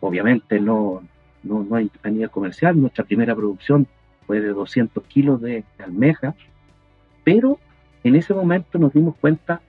Obviamente 0.00 0.60
no, 0.60 1.02
no, 1.42 1.64
no 1.64 1.76
hay 1.76 1.90
a 2.02 2.10
nivel 2.10 2.30
comercial. 2.30 2.80
Nuestra 2.80 3.04
primera 3.04 3.34
producción 3.34 3.86
fue 4.26 4.40
de 4.40 4.48
200 4.48 5.02
kilos 5.04 5.40
de, 5.40 5.64
almeja. 5.78 6.34
Pero 7.24 7.58
en 8.04 8.16
ese 8.16 8.34
momento 8.34 8.78
nos 8.78 8.92
dimos 8.92 9.16
cuenta 9.16 9.60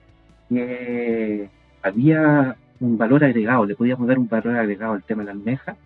que 0.48 1.48
había 1.82 2.56
un 2.80 2.96
valor 2.96 3.24
agregado, 3.24 3.66
le 3.66 3.74
podíamos 3.74 4.06
dar 4.06 4.18
un 4.18 4.28
valor 4.28 4.56
agregado 4.56 4.92
al 4.92 5.02
tema 5.02 5.22
de 5.22 5.26
la 5.26 5.32
almeja, 5.32 5.76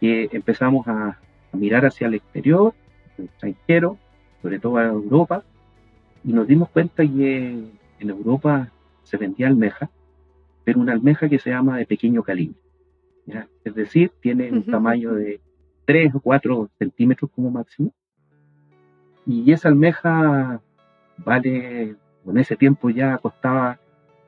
que 0.00 0.28
empezamos 0.32 0.88
a, 0.88 1.18
a 1.52 1.56
mirar 1.56 1.84
hacia 1.84 2.06
el 2.06 2.14
exterior, 2.14 2.74
el 3.18 3.26
extranjero, 3.26 3.98
sobre 4.40 4.58
todo 4.58 4.78
a 4.78 4.86
Europa, 4.86 5.44
y 6.24 6.32
nos 6.32 6.46
dimos 6.46 6.70
cuenta 6.70 7.02
que 7.02 7.64
en 8.00 8.10
Europa 8.10 8.68
se 9.02 9.16
vendía 9.16 9.46
almeja, 9.46 9.90
pero 10.64 10.80
una 10.80 10.92
almeja 10.92 11.28
que 11.28 11.38
se 11.38 11.50
llama 11.50 11.76
de 11.76 11.86
pequeño 11.86 12.22
calibre. 12.22 12.61
Es 13.64 13.74
decir, 13.74 14.10
tiene 14.20 14.50
un 14.50 14.64
tamaño 14.64 15.14
de 15.14 15.40
3 15.84 16.14
o 16.14 16.20
4 16.20 16.70
centímetros 16.78 17.30
como 17.34 17.50
máximo. 17.50 17.92
Y 19.26 19.52
esa 19.52 19.68
almeja 19.68 20.60
vale, 21.18 21.96
en 22.26 22.38
ese 22.38 22.56
tiempo 22.56 22.90
ya 22.90 23.18
costaba 23.18 23.78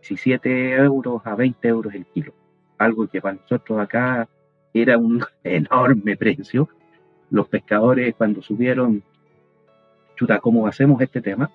17 0.01 0.77
euros 0.77 1.23
a 1.25 1.35
20 1.35 1.69
euros 1.69 1.95
el 1.95 2.07
kilo. 2.07 2.33
Algo 2.79 3.07
que 3.07 3.21
para 3.21 3.37
nosotros 3.37 3.79
acá 3.81 4.29
era 4.73 4.99
un 4.99 5.25
enorme 5.45 6.17
precio. 6.17 6.69
Los 7.31 7.49
pescadores 7.49 8.15
cuando 8.17 8.43
subieron, 8.43 9.03
chuta, 10.17 10.39
¿cómo 10.39 10.67
hacemos 10.67 11.01
este 11.01 11.21
tema? 11.21 11.51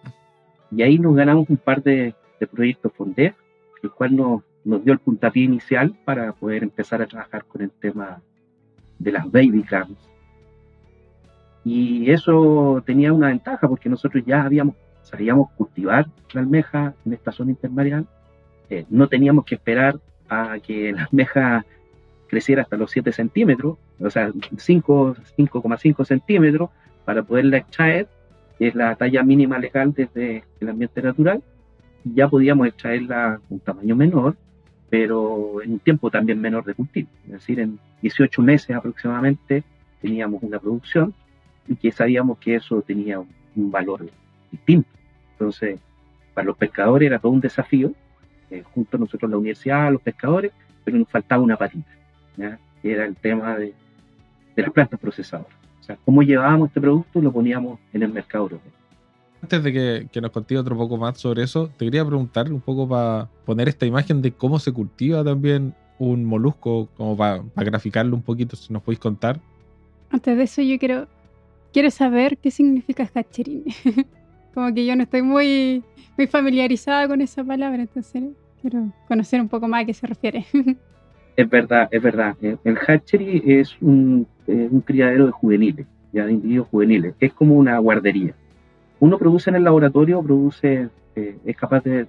Y 0.71 0.81
ahí 0.81 0.99
nos 0.99 1.15
ganamos 1.15 1.49
un 1.49 1.57
par 1.57 1.81
de, 1.81 2.13
proyectos 2.51 2.93
FONDEF, 2.93 3.35
el 3.83 3.91
cual 3.91 4.15
nos, 4.15 4.43
nos 4.63 4.83
dio 4.83 4.93
el 4.93 4.99
puntapié 4.99 5.43
inicial 5.43 5.95
para 6.05 6.33
poder 6.33 6.63
empezar 6.63 7.01
a 7.01 7.07
trabajar 7.07 7.45
con 7.45 7.61
el 7.61 7.71
tema 7.71 8.21
de 8.97 9.11
las 9.11 9.29
baby 9.31 9.63
clams. 9.63 9.97
Y 11.63 12.09
eso 12.11 12.81
tenía 12.85 13.13
una 13.13 13.27
ventaja 13.27 13.67
porque 13.67 13.89
nosotros 13.89 14.23
ya 14.25 14.43
habíamos, 14.43 14.75
sabíamos 15.03 15.51
cultivar 15.51 16.07
la 16.33 16.41
almeja 16.41 16.93
en 17.05 17.13
esta 17.13 17.31
zona 17.31 17.51
intermareal. 17.51 18.07
Eh, 18.69 18.85
no 18.89 19.07
teníamos 19.07 19.45
que 19.45 19.55
esperar 19.55 19.99
a 20.29 20.59
que 20.59 20.91
la 20.91 21.03
almeja 21.03 21.65
creciera 22.27 22.61
hasta 22.61 22.77
los 22.77 22.91
7 22.91 23.11
centímetros, 23.11 23.77
o 23.99 24.09
sea, 24.09 24.29
5,5 24.29 26.05
centímetros 26.05 26.69
para 27.05 27.23
poderla 27.23 27.57
extraer 27.57 28.07
que 28.59 28.67
es 28.67 28.75
la 28.75 28.93
talla 28.95 29.23
mínima 29.23 29.57
legal 29.57 29.93
desde 29.93 30.43
el 30.59 30.69
ambiente 30.69 31.01
natural, 31.01 31.41
ya 32.03 32.27
podíamos 32.27 32.67
extraerla 32.67 33.39
un 33.49 33.61
tamaño 33.61 33.95
menor, 33.95 34.35
pero 34.89 35.61
en 35.61 35.73
un 35.73 35.79
tiempo 35.79 36.09
también 36.09 36.39
menor 36.41 36.65
de 36.65 36.73
cultivo. 36.73 37.09
Es 37.25 37.33
decir, 37.33 37.59
en 37.59 37.79
18 38.01 38.41
meses 38.41 38.75
aproximadamente 38.75 39.63
teníamos 40.01 40.41
una 40.43 40.59
producción 40.59 41.13
y 41.67 41.75
que 41.75 41.91
sabíamos 41.91 42.39
que 42.39 42.55
eso 42.55 42.81
tenía 42.81 43.19
un, 43.19 43.27
valor 43.71 44.09
distinto. 44.51 44.89
Entonces, 45.33 45.79
para 46.33 46.45
los 46.45 46.57
pescadores 46.57 47.07
era 47.07 47.19
todo 47.19 47.33
un 47.33 47.41
desafío, 47.41 47.91
eh, 48.49 48.63
junto 48.73 48.97
a 48.97 48.99
nosotros 49.01 49.29
la 49.29 49.37
universidad, 49.37 49.91
los 49.91 50.01
pescadores, 50.01 50.51
pero 50.83 50.97
nos 50.97 51.09
faltaba 51.09 51.43
una 51.43 51.57
patita, 51.57 51.91
que 52.81 52.91
era 52.91 53.05
el 53.05 53.15
tema 53.15 53.57
de, 53.57 53.73
las 54.55 54.71
plantas 54.71 54.99
procesadoras 54.99 55.59
cómo 56.05 56.21
llevábamos 56.21 56.67
este 56.69 56.81
producto 56.81 57.19
y 57.19 57.21
lo 57.21 57.31
poníamos 57.31 57.79
en 57.93 58.03
el 58.03 58.11
mercado 58.11 58.45
europeo. 58.45 58.78
Antes 59.41 59.63
de 59.63 60.09
que, 60.11 60.21
nos 60.21 60.31
contéis 60.31 60.59
otro 60.59 60.75
poco 60.75 60.97
más 60.97 61.17
sobre 61.17 61.43
eso, 61.43 61.69
te 61.77 61.85
quería 61.85 62.05
preguntar 62.05 62.51
un 62.51 62.59
poco 62.59 62.87
para 62.87 63.29
poner 63.45 63.69
esta 63.69 63.85
imagen 63.85 64.21
de 64.21 64.31
cómo 64.31 64.59
se 64.59 64.71
cultiva 64.71 65.23
también 65.23 65.73
un 65.97 66.25
molusco, 66.25 66.89
como 66.97 67.15
para, 67.15 67.43
graficarlo 67.55 68.15
un 68.15 68.21
poquito, 68.21 68.55
si 68.55 68.71
nos 68.73 68.81
podéis 68.81 68.99
contar. 68.99 69.39
Antes 70.09 70.37
de 70.37 70.43
eso, 70.43 70.61
yo 70.61 70.77
quiero, 70.77 71.07
quiero 71.71 71.89
saber 71.91 72.37
qué 72.37 72.51
significa 72.51 73.09
hatcherín. 73.13 73.65
como 74.53 74.73
que 74.73 74.85
yo 74.85 74.95
no 74.95 75.03
estoy 75.03 75.21
muy, 75.21 75.83
muy 76.17 76.27
familiarizada 76.27 77.07
con 77.07 77.21
esa 77.21 77.43
palabra, 77.43 77.81
entonces 77.81 78.23
quiero 78.61 78.91
conocer 79.07 79.39
un 79.39 79.49
poco 79.49 79.67
más 79.67 79.83
a 79.83 79.85
qué 79.85 79.93
se 79.93 80.07
refiere. 80.07 80.45
Es 81.39 81.49
verdad, 81.49 81.87
es 81.89 82.01
verdad. 82.03 82.35
El 82.41 82.77
hatchery 82.77 83.41
es 83.45 83.73
un, 83.79 84.27
eh, 84.45 84.69
criadero 84.83 85.27
de 85.27 85.31
juveniles, 85.31 85.87
ya 86.11 86.25
de 86.25 86.33
individuos 86.33 86.67
juveniles. 86.67 87.15
Es 87.21 87.31
como 87.31 87.55
una 87.55 87.77
guardería. 87.77 88.35
Uno 88.99 89.17
produce 89.17 89.49
en 89.49 89.55
el 89.55 89.63
laboratorio, 89.63 90.21
produce, 90.21 90.89
eh, 91.15 91.37
es 91.45 91.57
capaz 91.57 91.83
de, 91.83 92.07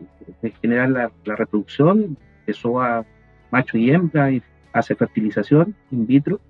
generar 0.61 0.91
la, 0.91 1.11
reproducción 1.25 2.17
de 2.47 2.53
soa 2.53 3.05
macho 3.51 3.79
y 3.79 3.91
hembra 3.91 4.31
y 4.31 4.43
hace 4.73 4.95
fertilización 4.95 5.75
in 5.91 6.07
vitro. 6.07 6.41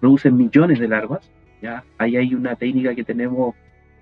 Produce 0.00 0.30
millones 0.30 0.78
de 0.78 0.88
larvas. 0.88 1.30
Ya 1.60 1.84
ahí 1.98 2.16
hay 2.16 2.34
una 2.34 2.54
técnica 2.54 2.94
que 2.94 3.04
tenemos 3.04 3.54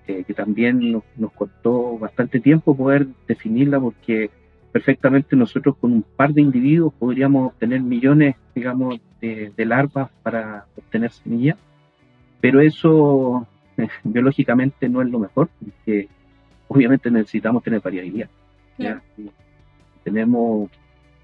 eh, 0.07 0.25
que 0.25 0.35
también 0.35 0.93
nos, 0.93 1.03
nos 1.17 1.33
costó 1.33 1.99
bastante 1.99 2.39
tiempo 2.41 2.77
poder 2.77 3.07
definirla 3.27 3.81
porque 3.81 4.31
perfectamente 4.77 5.35
nosotros 5.37 5.75
con 5.81 5.91
un 5.91 6.03
par 6.03 6.35
de 6.35 6.43
individuos 6.43 6.93
podríamos 6.99 7.47
obtener 7.47 7.81
millones, 7.81 8.37
digamos, 8.55 9.01
de, 9.23 9.51
larvas 9.65 10.11
para 10.23 10.67
obtener 10.77 11.11
semillas, 11.11 11.57
pero 12.43 12.61
eso 12.61 13.47
biológicamente 14.05 14.89
no 14.89 15.03
es 15.03 15.11
lo 15.11 15.19
mejor, 15.19 15.49
porque 15.63 16.09
obviamente 16.69 17.11
necesitamos 17.11 17.63
tener 17.63 17.81
variabilidad. 17.81 18.29
Tenemos 20.05 20.71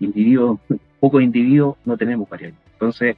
individuos, 0.01 0.61
pocos 1.01 1.23
individuos, 1.23 1.77
no 1.85 1.97
tenemos 1.97 2.29
variabilidad. 2.29 2.63
Entonces, 2.73 3.17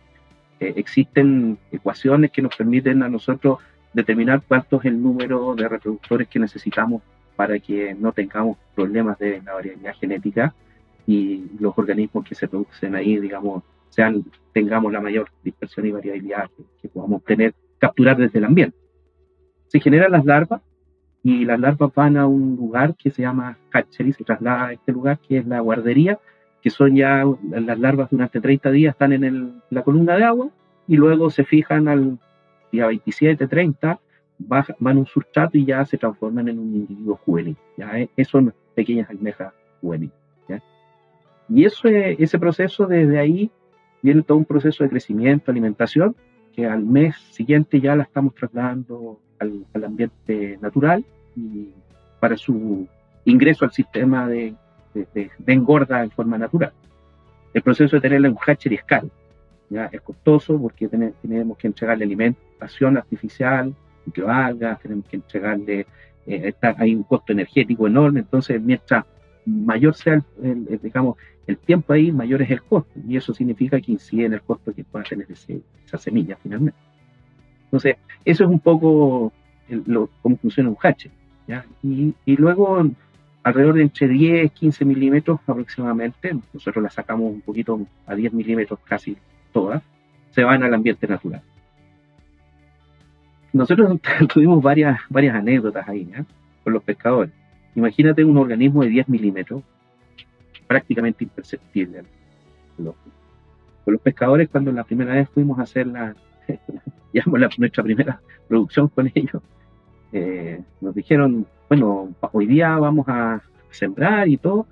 eh, 0.60 0.74
existen 0.76 1.58
ecuaciones 1.72 2.30
que 2.30 2.42
nos 2.42 2.54
permiten 2.56 3.02
a 3.02 3.08
nosotros 3.08 3.58
determinar 3.92 4.42
cuánto 4.46 4.78
es 4.78 4.86
el 4.86 5.02
número 5.02 5.54
de 5.54 5.68
reproductores 5.68 6.28
que 6.28 6.38
necesitamos 6.38 7.02
para 7.36 7.58
que 7.58 7.94
no 7.94 8.12
tengamos 8.12 8.58
problemas 8.74 9.18
de 9.18 9.42
la 9.42 9.54
variabilidad 9.54 9.94
genética 9.96 10.54
y 11.06 11.44
los 11.58 11.76
organismos 11.76 12.24
que 12.24 12.34
se 12.34 12.48
producen 12.48 12.94
ahí, 12.94 13.18
digamos, 13.18 13.62
sean, 13.90 14.24
tengamos 14.52 14.92
la 14.92 15.00
mayor 15.00 15.28
dispersión 15.42 15.86
y 15.86 15.92
variabilidad 15.92 16.50
que, 16.80 16.88
podamos 16.88 17.24
tener, 17.24 17.54
capturar 17.78 18.16
desde 18.16 18.38
el 18.38 18.44
ambiente. 18.44 18.76
Se 19.74 19.80
generan 19.80 20.12
las 20.12 20.24
larvas 20.24 20.62
y 21.24 21.44
las 21.44 21.58
larvas 21.58 21.92
van 21.96 22.16
a 22.16 22.28
un 22.28 22.54
lugar 22.54 22.94
que 22.94 23.10
se 23.10 23.22
llama 23.22 23.58
hatchery, 23.72 24.12
se 24.12 24.22
traslada 24.22 24.66
a 24.66 24.72
este 24.72 24.92
lugar 24.92 25.18
que 25.18 25.38
es 25.38 25.46
la 25.48 25.58
guardería, 25.58 26.20
que 26.62 26.70
son 26.70 26.94
ya 26.94 27.24
las 27.50 27.78
larvas 27.80 28.08
durante 28.08 28.40
30 28.40 28.70
días 28.70 28.94
están 28.94 29.12
en 29.12 29.60
la 29.70 29.82
columna 29.82 30.16
de 30.16 30.22
agua 30.22 30.50
y 30.86 30.94
luego 30.96 31.28
se 31.28 31.42
fijan 31.42 31.88
al 31.88 32.20
día 32.70 32.86
27, 32.86 33.48
30 33.48 33.98
van 34.38 34.96
a 34.96 35.00
un 35.00 35.06
sustrato 35.06 35.58
y 35.58 35.64
ya 35.64 35.84
se 35.84 35.98
transforman 35.98 36.46
en 36.46 36.60
un 36.60 36.72
individuo 36.72 37.16
juvenil. 37.24 37.56
¿ya? 37.76 37.98
Eh, 37.98 38.08
eso 38.16 38.30
son 38.30 38.54
pequeñas 38.76 39.10
almejas 39.10 39.52
juveniles. 39.80 40.14
Y 41.48 41.64
eso, 41.64 41.88
ese 41.88 42.38
proceso, 42.38 42.86
desde 42.86 43.18
ahí 43.18 43.50
viene 44.02 44.22
todo 44.22 44.38
un 44.38 44.44
proceso 44.44 44.84
de 44.84 44.90
crecimiento, 44.90 45.50
alimentación, 45.50 46.14
que 46.54 46.64
al 46.64 46.84
mes 46.84 47.16
siguiente 47.32 47.80
ya 47.80 47.96
la 47.96 48.04
estamos 48.04 48.36
trasladando 48.36 49.18
al, 49.44 49.64
al 49.72 49.84
ambiente 49.84 50.58
natural 50.60 51.04
y 51.36 51.68
para 52.20 52.36
su 52.36 52.86
ingreso 53.24 53.64
al 53.64 53.72
sistema 53.72 54.28
de, 54.28 54.54
de, 54.94 55.30
engorda 55.46 56.02
en 56.02 56.10
forma 56.10 56.38
natural. 56.38 56.72
El 57.52 57.62
proceso 57.62 57.96
de 57.96 58.02
tenerla 58.02 58.28
en 58.28 58.34
un 58.34 58.38
hatchery 58.38 58.76
es 58.76 58.84
caro, 58.84 59.08
¿ya? 59.70 59.86
es 59.92 60.00
costoso 60.00 60.60
porque 60.60 60.88
tenemos 60.88 61.56
que 61.56 61.66
entregarle 61.66 62.04
alimentación 62.04 62.96
artificial, 62.96 63.74
microalgas, 64.06 64.80
tenemos 64.80 65.06
que 65.06 65.16
entregarle, 65.16 65.86
eh, 66.26 66.52
hay 66.62 66.94
un 66.94 67.04
costo 67.04 67.32
energético 67.32 67.86
enorme, 67.86 68.20
entonces 68.20 68.60
mientras 68.60 69.04
mayor 69.46 69.94
sea 69.94 70.22
el, 70.42 70.80
digamos, 70.82 71.16
el 71.46 71.58
tiempo 71.58 71.92
ahí, 71.92 72.10
mayor 72.10 72.42
es 72.42 72.50
el 72.50 72.62
costo, 72.62 72.98
y 73.06 73.16
eso 73.16 73.34
significa 73.34 73.80
que 73.80 73.92
incide 73.92 74.24
en 74.24 74.32
el 74.32 74.42
costo 74.42 74.74
que 74.74 74.82
pueda 74.82 75.04
tener 75.04 75.26
esa 75.30 75.98
semilla 75.98 76.36
finalmente. 76.42 76.78
Entonces, 77.74 77.96
eso 78.24 78.44
es 78.44 78.50
un 78.50 78.60
poco 78.60 79.32
lo, 79.68 80.08
cómo 80.22 80.36
funciona 80.36 80.68
un 80.68 80.76
hatcher. 80.76 81.10
¿ya? 81.48 81.64
Y, 81.82 82.14
y, 82.24 82.36
luego, 82.36 82.88
alrededor 83.42 83.74
de 83.74 83.82
entre 83.82 84.06
10 84.06 84.52
15 84.52 84.84
milímetros 84.84 85.40
aproximadamente, 85.44 86.36
nosotros 86.52 86.84
la 86.84 86.90
sacamos 86.90 87.32
un 87.32 87.40
poquito 87.40 87.84
a 88.06 88.14
10 88.14 88.32
milímetros 88.32 88.78
casi 88.84 89.16
todas, 89.52 89.82
se 90.30 90.44
van 90.44 90.62
al 90.62 90.72
ambiente 90.72 91.08
natural. 91.08 91.42
Nosotros 93.52 93.98
tuvimos 94.32 94.62
varias, 94.62 95.00
varias 95.08 95.34
anécdotas 95.34 95.88
ahí 95.88 96.06
¿ya? 96.06 96.24
con 96.62 96.74
los 96.74 96.82
pescadores. 96.84 97.32
Imagínate 97.74 98.24
un 98.24 98.36
organismo 98.36 98.84
de 98.84 98.90
10 98.90 99.08
milímetros, 99.08 99.64
prácticamente 100.68 101.24
imperceptible. 101.24 102.04
Con 102.76 102.94
los 103.92 104.00
pescadores, 104.00 104.48
cuando 104.48 104.70
la 104.70 104.84
primera 104.84 105.14
vez 105.14 105.28
fuimos 105.28 105.58
a 105.58 105.62
hacer 105.62 105.88
la, 105.88 106.14
la, 107.14 107.50
nuestra 107.58 107.82
primera 107.82 108.20
producción 108.48 108.88
con 108.88 109.10
ellos, 109.14 109.42
eh, 110.12 110.60
nos 110.80 110.94
dijeron, 110.94 111.46
bueno, 111.68 112.14
hoy 112.32 112.46
día 112.46 112.76
vamos 112.78 113.06
a 113.08 113.42
sembrar 113.70 114.28
y 114.28 114.36
todo, 114.36 114.66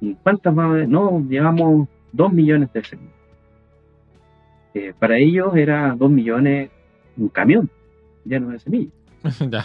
y 0.00 0.14
cuántas 0.14 0.54
más, 0.54 0.88
no, 0.88 1.24
llevamos 1.28 1.88
dos 2.12 2.32
millones 2.32 2.72
de 2.72 2.84
semillas. 2.84 3.14
Eh, 4.74 4.92
para 4.98 5.18
ellos 5.18 5.56
era 5.56 5.94
dos 5.96 6.10
millones 6.10 6.70
un 7.16 7.28
camión 7.28 7.68
lleno 8.24 8.50
de 8.50 8.58
semillas. 8.58 8.92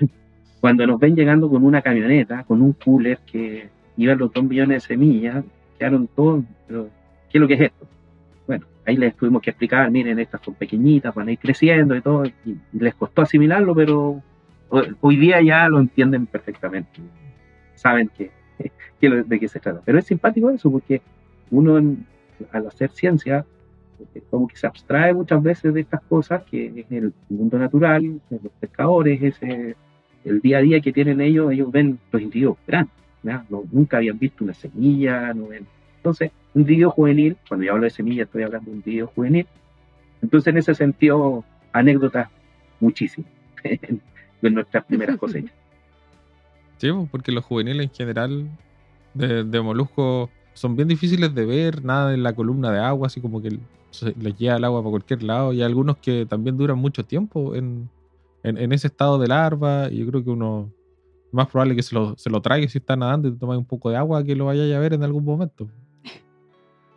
Cuando 0.60 0.86
nos 0.86 0.98
ven 0.98 1.14
llegando 1.14 1.48
con 1.48 1.64
una 1.64 1.82
camioneta, 1.82 2.44
con 2.44 2.62
un 2.62 2.72
cooler 2.72 3.18
que 3.26 3.68
iban 3.96 4.18
los 4.18 4.32
dos 4.32 4.44
millones 4.44 4.82
de 4.82 4.88
semillas, 4.88 5.44
quedaron 5.78 6.08
todos, 6.08 6.44
pero 6.66 6.88
¿qué 7.30 7.38
es 7.38 7.40
lo 7.40 7.48
que 7.48 7.54
es 7.54 7.60
esto? 7.60 7.86
Bueno, 8.46 8.66
ahí 8.86 8.96
les 8.96 9.16
tuvimos 9.16 9.42
que 9.42 9.50
explicar, 9.50 9.90
miren, 9.90 10.18
estas 10.18 10.40
son 10.42 10.54
pequeñitas, 10.54 11.14
van 11.14 11.28
a 11.28 11.32
ir 11.32 11.38
creciendo 11.38 11.96
y 11.96 12.00
todo, 12.00 12.24
y 12.26 12.56
les 12.72 12.94
costó 12.94 13.22
asimilarlo, 13.22 13.74
pero 13.74 14.22
hoy 15.00 15.16
día 15.16 15.40
ya 15.42 15.68
lo 15.68 15.80
entienden 15.80 16.26
perfectamente, 16.26 17.00
saben 17.74 18.10
que, 18.16 18.30
de 19.00 19.40
qué 19.40 19.48
se 19.48 19.60
trata. 19.60 19.82
Pero 19.84 19.98
es 19.98 20.06
simpático 20.06 20.50
eso, 20.50 20.70
porque 20.70 21.02
uno 21.50 21.76
al 22.52 22.66
hacer 22.66 22.90
ciencia, 22.90 23.44
eh, 24.14 24.22
como 24.30 24.46
que 24.46 24.56
se 24.56 24.66
abstrae 24.66 25.14
muchas 25.14 25.42
veces 25.42 25.74
de 25.74 25.80
estas 25.80 26.02
cosas, 26.02 26.42
que 26.44 26.66
es 26.66 26.92
el 26.92 27.12
mundo 27.28 27.58
natural, 27.58 28.20
los 28.30 28.52
pescadores, 28.60 29.22
ese, 29.22 29.76
el 30.24 30.40
día 30.40 30.58
a 30.58 30.62
día 30.62 30.80
que 30.80 30.92
tienen 30.92 31.20
ellos, 31.20 31.52
ellos 31.52 31.70
ven 31.70 31.98
los 32.12 32.22
individuos 32.22 32.58
grandes, 32.66 32.94
nunca 33.72 33.96
habían 33.96 34.18
visto 34.18 34.44
una 34.44 34.54
semilla, 34.54 35.32
no 35.34 35.48
ven 35.48 35.66
entonces, 36.06 36.30
un 36.54 36.60
individuo 36.60 36.92
juvenil, 36.92 37.36
cuando 37.48 37.66
yo 37.66 37.72
hablo 37.72 37.82
de 37.82 37.90
semilla, 37.90 38.22
estoy 38.22 38.44
hablando 38.44 38.66
de 38.66 38.70
un 38.70 38.76
individuo 38.76 39.10
juvenil. 39.12 39.44
Entonces, 40.22 40.52
en 40.52 40.58
ese 40.58 40.72
sentido, 40.76 41.44
anécdotas 41.72 42.28
muchísimas 42.78 43.28
de 44.42 44.50
nuestras 44.50 44.84
primeras 44.84 45.16
cosechas. 45.16 45.52
Sí, 46.78 46.92
pues, 46.92 47.08
porque 47.10 47.32
los 47.32 47.42
juveniles 47.42 47.86
en 47.86 47.94
general 47.94 48.50
de, 49.14 49.44
de 49.44 49.60
moluscos 49.62 50.28
son 50.52 50.76
bien 50.76 50.88
difíciles 50.88 51.34
de 51.34 51.46
ver, 51.46 51.82
nada 51.82 52.12
en 52.12 52.22
la 52.22 52.34
columna 52.34 52.70
de 52.70 52.78
agua, 52.78 53.06
así 53.06 53.18
como 53.18 53.40
que 53.40 53.58
les 54.20 54.36
llega 54.36 54.56
el 54.56 54.64
agua 54.64 54.82
para 54.82 54.90
cualquier 54.90 55.22
lado, 55.22 55.54
y 55.54 55.62
hay 55.62 55.62
algunos 55.62 55.96
que 55.96 56.26
también 56.26 56.58
duran 56.58 56.76
mucho 56.76 57.02
tiempo 57.02 57.54
en, 57.54 57.88
en, 58.42 58.72
ese 58.72 58.88
estado 58.88 59.18
de 59.18 59.26
larva, 59.26 59.88
y 59.90 60.00
yo 60.00 60.06
creo 60.06 60.22
que 60.22 60.28
uno 60.28 60.70
más 61.32 61.48
probable 61.48 61.74
que 61.74 61.82
se 61.82 61.94
lo, 61.94 62.14
se 62.18 62.28
lo 62.28 62.42
trague 62.42 62.68
si 62.68 62.76
está 62.76 62.94
nadando 62.94 63.28
y 63.28 63.32
te 63.32 63.38
toma 63.38 63.56
un 63.56 63.64
poco 63.64 63.88
de 63.88 63.96
agua 63.96 64.22
que 64.22 64.36
lo 64.36 64.44
vaya 64.44 64.76
a 64.76 64.80
ver 64.80 64.92
en 64.92 65.02
algún 65.02 65.24
momento. 65.24 65.66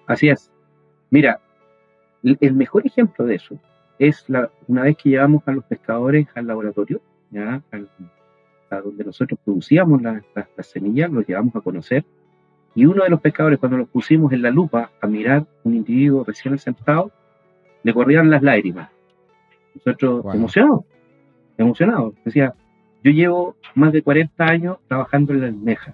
Así 0.09 0.27
es. 0.27 0.51
Mira, 1.11 1.39
el 2.23 2.53
mejor 2.53 2.85
ejemplo 2.85 3.25
de 3.25 3.35
eso 3.35 3.59
es 3.99 4.27
la, 4.27 4.49
una 4.67 4.81
vez 4.81 4.97
que 4.97 5.09
llevamos 5.09 5.47
a 5.47 5.51
los 5.51 5.63
pescadores 5.65 6.27
al 6.33 6.47
laboratorio, 6.47 6.99
¿ya? 7.29 7.61
a 8.71 8.81
donde 8.81 9.03
nosotros 9.03 9.39
producíamos 9.45 10.01
las, 10.01 10.23
semillas, 10.61 11.11
los 11.11 11.27
llevamos 11.27 11.55
a 11.55 11.61
conocer. 11.61 12.03
Y 12.73 12.85
uno 12.85 13.03
de 13.03 13.09
los 13.09 13.21
pescadores, 13.21 13.59
cuando 13.59 13.77
los 13.77 13.89
pusimos 13.89 14.33
en 14.33 14.41
la 14.41 14.49
lupa 14.49 14.91
a 14.99 15.05
mirar 15.05 15.45
un 15.63 15.75
individuo 15.75 16.23
recién 16.23 16.57
sentado, 16.57 17.11
le 17.83 17.93
corrían 17.93 18.31
las 18.31 18.41
lágrimas. 18.41 18.89
Nosotros 19.75 20.25
emocionados, 20.33 20.85
emocionados. 21.55 22.15
Decía, 22.25 22.55
yo 23.03 23.11
llevo 23.11 23.55
más 23.75 23.93
de 23.93 24.01
40 24.01 24.43
años 24.43 24.77
trabajando 24.87 25.33
en 25.33 25.41
la 25.41 25.47
almeja. 25.47 25.93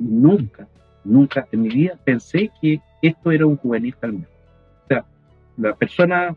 Y 0.00 0.04
nunca, 0.04 0.66
nunca 1.08 1.46
en 1.50 1.62
mi 1.62 1.68
vida 1.68 1.98
pensé 2.04 2.50
que 2.60 2.80
esto 3.02 3.30
era 3.30 3.46
un 3.46 3.56
juvenil 3.56 3.96
calmero. 3.96 4.28
O 4.84 4.88
sea, 4.88 5.04
la 5.56 5.74
persona 5.74 6.36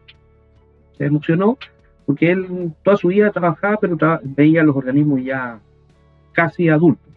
se 0.97 1.05
emocionó 1.05 1.57
porque 2.05 2.31
él 2.31 2.73
toda 2.83 2.97
su 2.97 3.09
vida 3.09 3.31
trabajaba, 3.31 3.77
pero 3.77 3.97
veía 4.23 4.63
los 4.63 4.75
organismos 4.75 5.23
ya 5.23 5.59
casi 6.33 6.69
adultos. 6.69 7.07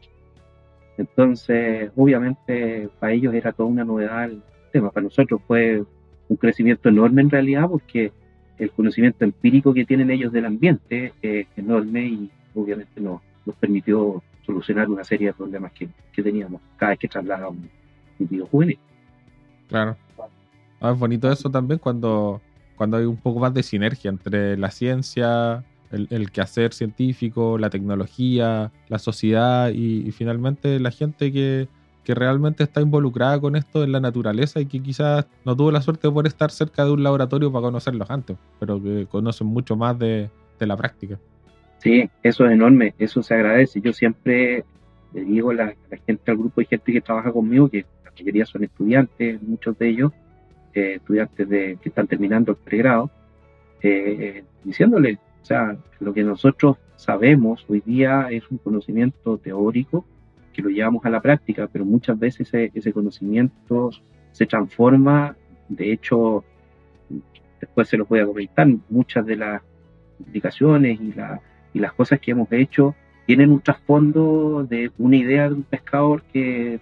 Entonces, 0.97 1.91
obviamente, 1.97 2.89
para 3.01 3.13
ellos 3.13 3.35
era 3.35 3.53
toda 3.53 3.69
una 3.69 3.85
novedad 3.85 4.25
el 4.25 4.43
tema. 4.73 4.91
Para 4.91 5.05
nosotros 5.05 5.41
fue 5.47 5.83
un 6.29 6.37
crecimiento 6.37 6.89
enorme 6.89 7.23
en 7.23 7.31
realidad, 7.31 7.69
porque 7.69 8.13
el 8.59 8.71
conocimiento 8.71 9.25
empírico 9.25 9.75
que 9.75 9.85
tienen 9.85 10.11
ellos 10.11 10.33
del 10.33 10.47
ambiente 10.47 11.13
es 11.23 11.47
enorme 11.57 12.07
y 12.07 12.31
obviamente 12.55 13.01
nos 13.01 13.21
permitió 13.59 14.23
solucionar 14.45 14.89
una 14.89 15.05
serie 15.05 15.29
de 15.29 15.33
problemas 15.33 15.73
que, 15.73 15.89
que 16.13 16.23
teníamos 16.23 16.61
cada 16.77 16.91
vez 16.91 16.99
que 16.99 17.09
trasladábamos 17.09 17.61
un 17.61 17.71
individuo 18.19 18.49
juvenil. 18.49 18.79
Claro. 19.69 19.97
Ah, 20.81 20.91
es 20.93 20.99
bonito 20.99 21.31
eso 21.31 21.51
también 21.51 21.79
cuando, 21.79 22.41
cuando 22.77 22.97
hay 22.97 23.05
un 23.05 23.17
poco 23.17 23.41
más 23.41 23.55
de 23.55 23.63
sinergia 23.63 24.11
entre 24.11 24.57
la 24.57 24.71
ciencia, 24.71 25.65
el, 25.91 26.31
quehacer 26.31 26.73
científico, 26.73 27.59
la 27.59 27.71
tecnología, 27.71 28.73
la 28.89 28.99
sociedad 28.99 29.71
y, 29.71 30.11
finalmente 30.13 30.79
la 30.81 30.91
gente 30.91 31.33
que, 31.33 31.69
realmente 32.07 32.63
está 32.63 32.83
involucrada 32.83 33.41
con 33.41 33.57
esto 33.57 33.83
en 33.83 33.93
la 33.93 33.99
naturaleza 33.99 34.61
y 34.61 34.67
que 34.67 34.83
quizás 34.83 35.27
no 35.47 35.57
tuvo 35.57 35.71
la 35.71 35.81
suerte 35.81 36.07
de 36.07 36.13
poder 36.13 36.27
estar 36.27 36.51
cerca 36.51 36.85
de 36.85 36.91
un 36.91 37.03
laboratorio 37.03 37.51
para 37.51 37.63
conocerlos 37.63 38.11
antes, 38.11 38.37
pero 38.61 38.83
que 38.83 39.07
conocen 39.07 39.47
mucho 39.47 39.75
más 39.75 39.99
de, 39.99 40.29
la 40.61 40.77
práctica. 40.77 41.19
Sí, 41.85 42.09
eso 42.23 42.47
es 42.47 42.53
enorme, 42.53 42.95
eso 42.99 43.23
se 43.23 43.35
agradece. 43.35 43.79
Yo 43.83 43.93
siempre 43.93 44.65
le 45.13 45.23
digo 45.23 45.51
a 45.51 45.55
la, 45.55 45.75
gente, 46.07 46.31
al 46.31 46.39
grupo 46.39 46.63
de 46.63 46.67
gente 46.67 46.91
que 46.91 47.03
trabaja 47.03 47.31
conmigo, 47.31 47.69
que 47.69 47.85
mayoría 48.19 48.47
son 48.47 48.65
estudiantes, 48.65 49.43
muchos 49.43 49.77
de 49.77 49.91
ellos, 49.91 50.13
eh, 50.73 50.95
estudiantes 50.95 51.47
de, 51.47 51.79
que 51.83 51.91
están 51.91 52.07
terminando 52.07 52.53
el 52.53 52.57
pregrado, 52.57 53.11
eh, 53.83 54.45
diciéndole, 54.65 55.19
o 55.43 55.45
sea, 55.45 55.77
lo 56.01 56.15
que 56.15 56.25
nosotros 56.25 56.79
sabemos 56.97 57.67
hoy 57.69 57.83
día 57.85 58.29
es 58.31 58.51
un 58.51 58.57
conocimiento 58.57 59.37
teórico 59.37 60.07
que 60.55 60.63
lo 60.63 60.71
llevamos 60.71 61.05
a 61.05 61.11
la 61.11 61.21
práctica, 61.21 61.69
pero 61.71 61.85
muchas 61.85 62.19
veces 62.19 62.49
ese, 62.55 62.93
conocimiento 62.95 63.91
se 64.33 64.47
transforma, 64.47 65.37
de 65.69 65.93
hecho, 65.93 66.45
después 67.61 67.89
se 67.89 67.99
lo 67.99 68.07
voy 68.07 68.21
a 68.21 68.27
comentar, 68.27 68.69
muchas 68.89 69.27
de 69.27 69.37
las 69.37 69.63
indicaciones 70.25 70.99
y, 70.99 71.13
y 71.75 71.81
las 71.81 71.93
cosas 71.93 72.21
que 72.21 72.31
hemos 72.31 72.51
hecho 72.53 72.95
tienen 73.27 73.51
un 73.51 73.61
trasfondo 73.61 74.65
de 74.65 74.91
una 74.99 75.17
idea 75.17 75.49
de 75.49 75.55
un 75.55 75.63
pescador 75.65 76.23
que 76.33 76.81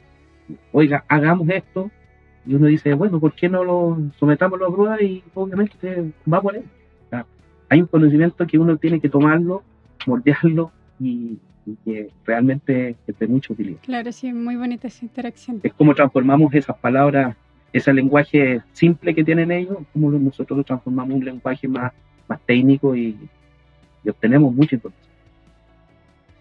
oiga, 0.72 1.04
hagamos 1.08 1.48
esto, 1.48 1.90
y 2.46 2.54
uno 2.54 2.66
dice, 2.66 2.92
bueno, 2.94 3.20
¿por 3.20 3.32
qué 3.34 3.48
no 3.48 3.64
lo 3.64 3.98
sometamos 4.18 4.60
a 4.60 4.66
prueba? 4.66 5.00
Y 5.00 5.22
obviamente 5.34 6.12
va 6.30 6.40
por 6.40 6.56
él. 6.56 6.64
hay 7.68 7.80
un 7.80 7.86
conocimiento 7.86 8.46
que 8.46 8.58
uno 8.58 8.76
tiene 8.76 9.00
que 9.00 9.08
tomarlo, 9.08 9.62
moldearlo 10.06 10.72
y, 11.00 11.38
que 11.84 12.10
realmente 12.26 12.96
es 13.06 13.18
de 13.18 13.28
mucha 13.28 13.52
utilidad. 13.52 13.78
Claro, 13.82 14.10
sí, 14.10 14.32
muy 14.32 14.56
bonita 14.56 14.88
esa 14.88 15.04
interacción. 15.04 15.60
Es 15.62 15.72
como 15.72 15.94
transformamos 15.94 16.52
esas 16.54 16.76
palabras, 16.76 17.36
ese 17.72 17.92
lenguaje 17.94 18.60
simple 18.72 19.14
que 19.14 19.22
tienen 19.22 19.52
ellos, 19.52 19.78
como 19.92 20.10
nosotros 20.10 20.58
lo 20.58 20.64
transformamos 20.64 21.12
en 21.12 21.18
un 21.18 21.24
lenguaje 21.24 21.68
más, 21.68 21.92
más 22.28 22.40
técnico 22.44 22.96
y, 22.96 23.16
y 24.04 24.08
obtenemos 24.08 24.54
mucha 24.54 24.76
información. 24.76 25.12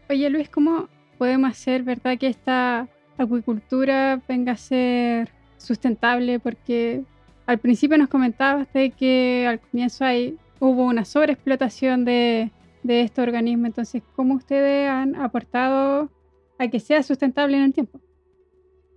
Oye 0.10 0.30
Luis, 0.30 0.50
¿cómo 0.50 0.88
podemos 1.18 1.52
hacer, 1.52 1.84
verdad, 1.84 2.18
que 2.18 2.28
esta 2.28 2.88
acuicultura 3.18 4.22
venga 4.28 4.54
a 4.54 4.58
ser 4.58 5.30
sustentable 5.58 6.40
porque 6.40 7.04
al 7.46 7.60
principio 7.60 7.98
nos 7.98 8.10
comentabas 8.10 8.72
de 8.74 8.92
que 8.92 9.46
al 9.48 9.60
comienzo 9.60 10.06
hay, 10.06 10.38
hubo 10.60 10.86
una 10.86 11.06
sobreexplotación 11.06 12.06
de, 12.06 12.52
de 12.84 13.02
este 13.02 13.22
organismo, 13.22 13.68
entonces 13.68 14.02
¿cómo 14.16 14.36
ustedes 14.36 14.90
han 14.90 15.16
aportado 15.16 16.10
a 16.58 16.68
que 16.68 16.80
sea 16.80 17.04
sustentable 17.04 17.58
en 17.58 17.64
el 17.64 17.74
tiempo? 17.74 18.00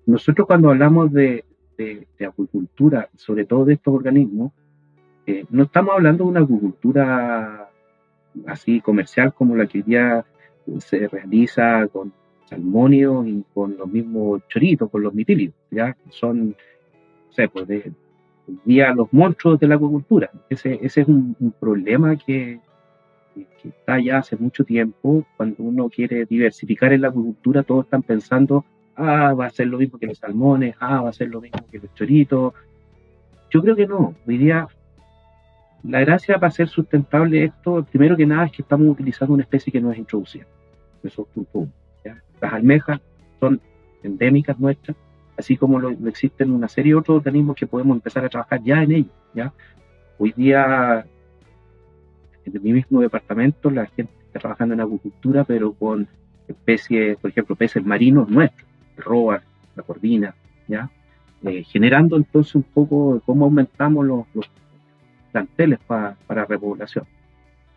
nosotros 0.07 0.47
cuando 0.47 0.71
hablamos 0.71 1.13
de, 1.13 1.45
de, 1.77 2.07
acuicultura, 2.27 3.09
sobre 3.17 3.45
todo 3.45 3.65
de 3.65 3.75
estos 3.75 3.95
organismos, 3.95 4.53
eh, 5.27 5.45
no 5.51 5.65
estamos 5.65 5.95
hablando 5.95 6.25
de 6.25 6.31
una 6.31 6.41
acuicultura 6.41 7.71
así 8.47 8.81
comercial 8.81 9.33
como 9.33 9.57
la 9.57 9.67
que 9.67 9.83
ya 9.87 10.25
se 10.79 11.09
realiza 11.09 11.87
con 11.89 12.13
salmonios 12.47 13.27
y 13.27 13.45
con 13.53 13.77
los 13.77 13.89
mismos 13.89 14.43
choritos, 14.49 14.91
con 14.91 15.03
los 15.03 15.15
mitilios, 15.15 15.55
ya 15.71 15.97
son, 16.11 16.51
no 16.51 17.33
sé, 17.33 17.49
pues 17.49 17.67
de, 17.67 17.93
día 18.65 18.93
los 18.95 19.13
monstruos 19.13 19.59
de 19.59 19.69
la 19.69 19.77
acuicultura. 19.77 20.31
Ese, 20.49 20.79
ese 20.83 21.03
es 21.03 21.09
un, 21.09 21.55
problema 21.59 22.17
que, 22.17 22.61
que, 23.35 23.69
está 23.69 24.01
ya 24.01 24.19
hace 24.19 24.37
mucho 24.37 24.65
tiempo. 24.65 25.25
Cuando 25.37 25.63
uno 25.63 25.89
quiere 25.89 26.25
diversificar 26.27 26.93
en 26.93 27.03
la 27.03 27.09
acuicultura, 27.09 27.63
todos 27.63 27.85
están 27.85 28.03
pensando, 28.03 28.65
ah, 28.97 29.35
va 29.35 29.47
a 29.47 29.51
ser 29.51 29.69
lo 29.69 29.79
mismo 29.79 29.99
que 29.99 30.07
los 30.07 30.19
salmones, 30.19 30.77
ah, 30.81 31.03
va 31.03 31.11
a 31.11 31.13
ser 31.13 31.29
lo 31.29 31.41
mismo 31.41 31.61
que 31.71 31.79
los 31.79 31.95
choritos. 31.95 32.53
Yo 33.51 33.63
creo 33.63 33.77
que 33.77 33.87
no. 33.87 34.15
Hoy 34.27 34.39
día 34.39 34.67
la 35.85 36.01
gracia 36.01 36.39
para 36.39 36.51
ser 36.51 36.69
sustentable 36.69 37.45
esto, 37.45 37.85
primero 37.85 38.17
que 38.17 38.27
nada, 38.27 38.47
es 38.47 38.53
que 38.53 38.63
estamos 38.63 38.89
utilizando 38.89 39.35
una 39.35 39.43
especie 39.43 39.73
que 39.73 39.81
no 39.81 39.93
es 39.93 39.99
introducida. 39.99 40.47
Eso 41.03 41.23
es 41.23 41.29
punto 41.29 41.59
uno. 41.59 41.73
Las 42.41 42.53
almejas 42.53 43.01
son 43.39 43.61
endémicas 44.03 44.59
nuestras, 44.59 44.97
así 45.37 45.57
como 45.57 45.79
lo, 45.79 45.91
existen 46.09 46.51
una 46.51 46.69
serie 46.69 46.93
de 46.93 46.99
otros 46.99 47.19
organismos 47.19 47.57
que 47.57 47.67
podemos 47.67 47.97
empezar 47.97 48.25
a 48.25 48.29
trabajar 48.29 48.63
ya 48.63 48.83
en 48.83 48.93
ellos. 48.93 49.13
¿ya? 49.35 49.53
Hoy 50.19 50.33
día, 50.33 51.05
en 52.47 52.63
mi 52.63 52.73
mismo 52.73 53.01
departamento, 53.01 53.71
la 53.71 53.87
gente 53.87 54.13
está 54.27 54.41
trabajando 54.41 54.75
en 54.75 54.81
agricultura, 54.81 55.45
pero 55.45 55.73
con 55.73 56.09
especies, 56.49 57.19
por 57.19 57.31
ejemplo, 57.31 57.57
peces 57.57 57.85
marinos 57.85 58.29
nuestros, 58.29 58.69
el 58.97 59.05
roa, 59.05 59.43
la 59.77 59.83
corvina, 59.83 60.35
¿ya? 60.67 60.91
Eh, 61.43 61.63
generando 61.65 62.17
entonces 62.17 62.55
un 62.55 62.63
poco 62.63 63.21
cómo 63.27 63.45
aumentamos 63.45 64.07
los, 64.07 64.25
los 64.35 64.49
planteles 65.35 65.81
para 65.81 66.45
repoblación. 66.45 67.05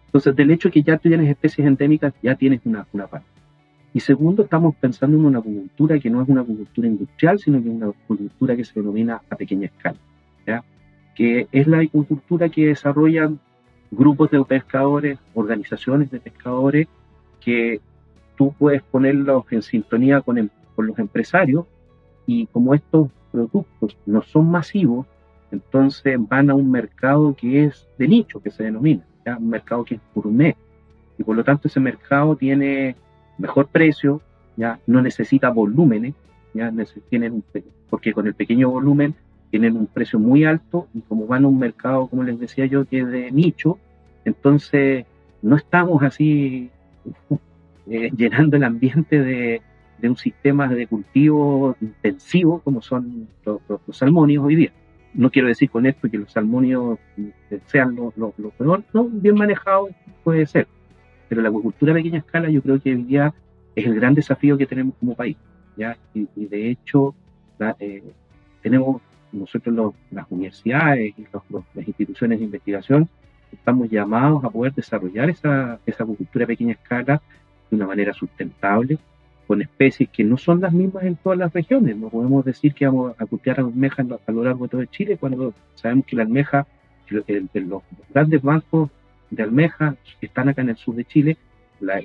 Entonces, 0.06 0.36
del 0.36 0.52
hecho 0.52 0.70
de 0.70 0.74
que 0.74 0.84
ya 0.84 0.98
tienes 0.98 1.28
especies 1.28 1.68
endémicas, 1.68 2.14
ya 2.22 2.36
tienes 2.36 2.62
una, 2.66 2.86
una 2.94 3.08
parte. 3.08 3.28
Y 3.94 4.00
segundo, 4.00 4.44
estamos 4.44 4.76
pensando 4.76 5.18
en 5.18 5.26
una 5.26 5.40
acuicultura 5.40 5.98
que 5.98 6.12
no 6.12 6.22
es 6.22 6.30
una 6.30 6.42
acuicultura 6.42 6.88
industrial, 6.88 7.40
sino 7.40 7.62
que 7.62 7.70
es 7.70 7.76
una 7.76 7.88
acuicultura 7.88 8.56
que 8.56 8.64
se 8.64 8.80
denomina 8.80 9.22
a 9.28 9.36
pequeña 9.36 9.66
escala, 9.66 9.98
¿ya? 10.46 10.64
que 11.16 11.48
es 11.52 11.66
la 11.66 11.80
acuicultura 11.80 12.50
que 12.50 12.68
desarrollan 12.68 13.40
grupos 13.90 14.30
de 14.30 14.44
pescadores, 14.44 15.18
organizaciones 15.34 16.12
de 16.12 16.20
pescadores, 16.20 16.88
que 17.44 17.82
tú 18.38 18.54
puedes 18.60 18.84
ponerlos 18.84 19.46
en 19.50 19.64
sintonía 19.64 20.22
con, 20.22 20.38
em, 20.38 20.50
con 20.76 20.86
los 20.86 21.00
empresarios 21.00 21.66
y 22.28 22.46
como 22.48 22.76
estos 22.76 23.10
productos 23.32 23.98
no 24.06 24.22
son 24.22 24.52
masivos, 24.52 25.08
entonces 25.52 26.18
van 26.20 26.50
a 26.50 26.56
un 26.56 26.70
mercado 26.72 27.36
que 27.36 27.66
es 27.66 27.88
de 27.98 28.08
nicho, 28.08 28.42
que 28.42 28.52
se 28.52 28.64
denomina, 28.64 29.04
un 29.26 29.50
mercado 29.50 29.84
que 29.84 29.96
es 29.96 30.02
gourmet. 30.14 30.56
Y 31.18 31.24
por 31.24 31.36
lo 31.36 31.44
tanto 31.44 31.68
ese 31.68 31.80
mercado 31.80 32.36
tiene 32.36 32.96
mejor 33.38 33.68
precio, 33.68 34.22
ya 34.56 34.80
no 34.88 35.02
necesita 35.02 35.50
volúmenes, 35.50 36.14
ya 36.54 36.72
tienen 37.10 37.34
un, 37.34 37.44
porque 37.90 38.14
con 38.14 38.28
el 38.28 38.34
pequeño 38.34 38.70
volumen 38.70 39.16
tienen 39.50 39.78
un 39.78 39.88
precio 39.88 40.20
muy 40.20 40.44
alto 40.44 40.88
y 40.94 41.02
como 41.02 41.26
van 41.28 41.46
a 41.46 41.48
un 41.48 41.60
mercado, 41.60 42.08
como 42.08 42.24
les 42.24 42.40
decía 42.40 42.66
yo, 42.66 42.86
que 42.86 43.00
es 43.00 43.08
de 43.08 43.32
nicho, 43.32 43.78
entonces 44.26 45.06
no 45.42 45.56
estamos 45.56 46.04
así 46.04 46.70
eh, 47.90 48.12
llenando 48.16 48.58
el 48.58 48.64
ambiente 48.64 49.20
de, 49.20 49.62
un 50.04 50.18
sistema 50.18 50.68
de 50.68 50.86
cultivo 50.86 51.76
intensivo 51.82 52.60
como 52.60 52.82
son 52.82 53.28
los, 53.44 53.60
los, 53.68 53.98
salmonios 53.98 54.44
hoy 54.44 54.56
día. 54.56 54.72
No 55.18 55.30
quiero 55.32 55.50
decir 55.50 55.70
con 55.70 55.86
esto 55.86 56.10
que 56.10 56.20
los 56.20 56.32
salmonios 56.32 57.00
sean 57.66 57.96
los 57.96 58.16
lo, 58.18 58.32
peor, 58.52 58.84
no, 58.94 59.06
bien 59.06 59.36
manejados 59.36 59.90
puede 60.24 60.46
ser, 60.46 60.68
pero 61.28 61.42
la 61.42 61.50
acuicultura 61.50 61.92
a 61.92 61.96
pequeña 61.96 62.20
escala 62.20 62.50
yo 62.50 62.62
creo 62.62 62.80
que 62.80 62.94
hoy 62.94 63.04
día 63.04 63.34
es 63.76 63.86
el 63.86 63.96
gran 63.96 64.14
desafío 64.14 64.58
que 64.58 64.66
tenemos 64.66 64.94
como 65.00 65.16
país. 65.16 65.36
¿ya? 65.76 65.98
Y, 66.14 66.28
de 66.46 66.70
hecho, 66.70 67.16
eh, 67.80 68.04
tenemos 68.62 69.02
nosotros 69.32 69.94
las 70.12 70.26
universidades 70.30 71.14
y 71.18 71.28
las 71.74 71.88
instituciones 71.88 72.40
de 72.40 72.46
investigación, 72.46 73.10
estamos 73.52 73.90
llamados 73.90 74.44
a 74.44 74.50
poder 74.50 74.74
desarrollar 74.74 75.30
esa, 75.30 75.80
esa 75.86 76.04
acuicultura 76.04 76.46
a 76.46 76.48
pequeña 76.48 76.74
escala 76.74 77.22
de 77.70 77.76
una 77.76 77.88
manera 77.88 78.14
sustentable, 78.14 78.98
con 79.48 79.62
especies 79.62 80.10
que 80.10 80.24
no 80.24 80.38
son 80.38 80.62
las 80.62 80.74
mismas 80.74 81.06
en 81.06 81.16
todas 81.16 81.40
las 81.40 81.54
regiones. 81.54 81.96
No 81.96 82.10
podemos 82.10 82.44
decir 82.44 82.74
que 82.74 82.86
vamos 82.86 83.16
a 83.18 83.26
cultivar 83.26 83.62
almejas 83.62 84.06
a 84.26 84.32
lo 84.32 84.44
largo 84.44 84.66
de 84.66 84.70
todo 84.70 84.86
Chile 84.86 85.18
cuando 85.18 85.54
sabemos 85.76 86.06
que 86.06 86.18
la 86.18 86.24
almeja, 86.24 86.68
los 87.10 87.24
grandes 88.14 88.42
bancos 88.42 88.90
de 89.30 89.44
almeja 89.44 89.96
que 90.20 90.26
están 90.26 90.50
acá 90.50 90.62
en 90.62 90.70
el 90.70 90.78
sur 90.78 90.96
de 90.96 91.06
Chile, 91.06 91.38
la, 91.80 92.00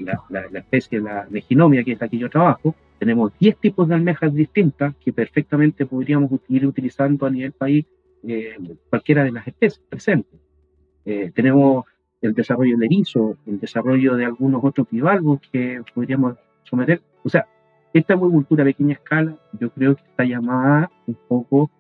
especie, 0.55 1.01
la 1.01 1.27
leginomia, 1.31 1.83
que 1.83 1.93
es 1.93 2.01
la 2.01 2.09
que 2.09 2.19
yo 2.19 2.31
trabajo, 2.31 2.75
tenemos 2.99 3.33
10 3.39 3.57
tipos 3.57 3.89
de 3.89 3.95
almejas 3.95 4.33
distintas 4.33 4.95
que 4.97 5.13
perfectamente 5.13 5.87
podríamos 5.87 6.31
ir 6.49 6.67
utilizando 6.67 7.27
a 7.27 7.31
nivel 7.31 7.53
país 7.53 7.87
eh, 8.27 8.57
cualquiera 8.89 9.25
de 9.25 9.33
las 9.33 9.47
especies 9.49 9.83
presentes. 9.89 10.41
Eh, 11.05 11.33
tenemos 11.35 11.87
el 12.21 12.35
desarrollo 12.35 12.77
del 12.77 12.85
erizo, 12.85 13.37
el 13.47 13.59
desarrollo 13.59 14.15
de 14.15 14.25
algunos 14.25 14.63
otros 14.63 14.87
bivalvos 14.89 15.41
que 15.51 15.83
podríamos 15.93 16.37
someter. 16.63 17.03
O 17.25 17.29
sea, 17.29 17.47
esta 17.93 18.15
acuicultura 18.15 18.63
a 18.63 18.67
pequeña 18.67 18.95
escala 18.95 19.37
yo 19.59 19.71
creo 19.71 19.97
que 19.97 20.03
está 20.03 20.25
llamada 20.25 20.91
un 21.07 21.17
poco 21.29 21.71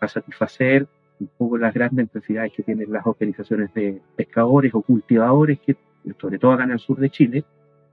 a 0.00 0.08
satisfacer 0.08 0.88
un 1.20 1.30
poco 1.36 1.58
las 1.58 1.74
grandes 1.74 2.06
necesidades 2.06 2.52
que 2.52 2.62
tienen 2.62 2.90
las 2.90 3.06
organizaciones 3.06 3.72
de 3.74 4.00
pescadores 4.16 4.74
o 4.74 4.80
cultivadores, 4.80 5.60
que 5.60 5.76
sobre 6.18 6.38
todo 6.38 6.52
acá 6.52 6.64
en 6.64 6.72
el 6.72 6.78
sur 6.78 6.98
de 6.98 7.10
Chile, 7.10 7.44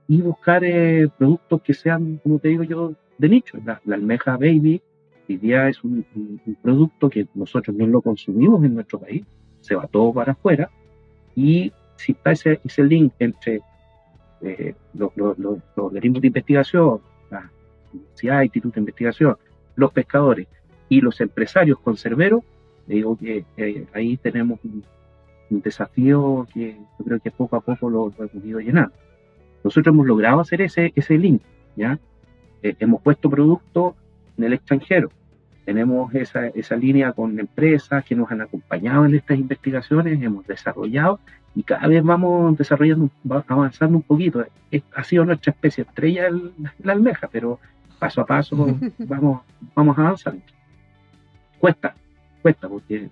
y 0.08 0.22
buscar 0.22 0.64
eh, 0.64 1.08
productos 1.18 1.60
que 1.62 1.74
sean, 1.74 2.18
como 2.22 2.38
te 2.38 2.48
digo 2.48 2.62
yo, 2.62 2.94
de 3.18 3.28
nicho. 3.28 3.58
La, 3.64 3.80
almeja 3.94 4.32
baby 4.32 4.80
hoy 5.28 5.36
día 5.36 5.68
es 5.68 5.84
un, 5.84 6.06
producto 6.62 7.10
que 7.10 7.26
nosotros 7.34 7.76
no 7.76 7.86
lo 7.86 8.00
consumimos 8.00 8.64
en 8.64 8.74
nuestro 8.74 8.98
país, 8.98 9.26
se 9.60 9.74
va 9.74 9.86
todo 9.86 10.12
para 10.14 10.32
afuera, 10.32 10.70
y 11.36 11.70
si 11.96 12.12
está 12.12 12.32
ese, 12.32 12.60
ese 12.64 12.82
link 12.84 13.12
entre 13.18 13.60
eh, 14.40 14.74
los, 14.94 15.10
organismos 15.76 16.20
de 16.20 16.26
investigación, 16.28 17.00
la 17.30 17.50
universidad, 17.92 18.42
institutos 18.42 18.74
de 18.74 18.80
investigación, 18.80 19.36
los 19.76 19.92
pescadores 19.92 20.46
y 20.88 21.00
los 21.00 21.20
empresarios 21.20 21.78
conserveros, 21.80 22.42
digo 22.86 23.16
que 23.16 23.44
eh, 23.56 23.86
ahí 23.92 24.16
tenemos 24.16 24.58
un, 24.64 24.84
desafío 25.50 26.46
que 26.52 26.76
yo 26.98 27.04
creo 27.06 27.20
que 27.20 27.30
poco 27.30 27.56
a 27.56 27.60
poco 27.60 27.88
lo, 27.88 28.12
hemos 28.18 28.44
ido 28.44 28.60
llenando. 28.60 28.92
Nosotros 29.64 29.94
hemos 29.94 30.06
logrado 30.06 30.40
hacer 30.40 30.60
ese, 30.60 30.92
ese 30.94 31.16
link, 31.16 31.40
¿ya? 31.74 31.98
Eh, 32.62 32.74
hemos 32.78 33.00
puesto 33.00 33.30
productos 33.30 33.94
en 34.36 34.44
el 34.44 34.52
extranjero. 34.52 35.10
Tenemos 35.68 36.14
esa, 36.14 36.46
esa 36.46 36.76
línea 36.76 37.12
con 37.12 37.38
empresas 37.38 38.02
que 38.02 38.14
nos 38.14 38.32
han 38.32 38.40
acompañado 38.40 39.04
en 39.04 39.14
estas 39.14 39.38
investigaciones, 39.38 40.22
hemos 40.22 40.46
desarrollado 40.46 41.20
y 41.54 41.62
cada 41.62 41.86
vez 41.86 42.02
vamos 42.02 42.56
desarrollando, 42.56 43.10
avanzando 43.46 43.98
un 43.98 44.02
poquito. 44.02 44.46
ha 44.94 45.04
sido 45.04 45.26
nuestra 45.26 45.52
especie 45.52 45.84
estrella 45.84 46.30
la 46.82 46.92
almeja, 46.92 47.28
pero 47.30 47.60
paso 47.98 48.22
a 48.22 48.24
paso 48.24 48.56
vamos, 48.98 49.42
vamos 49.74 49.98
avanzando. 49.98 50.40
Cuesta, 51.58 51.94
cuesta, 52.40 52.66
porque 52.66 53.10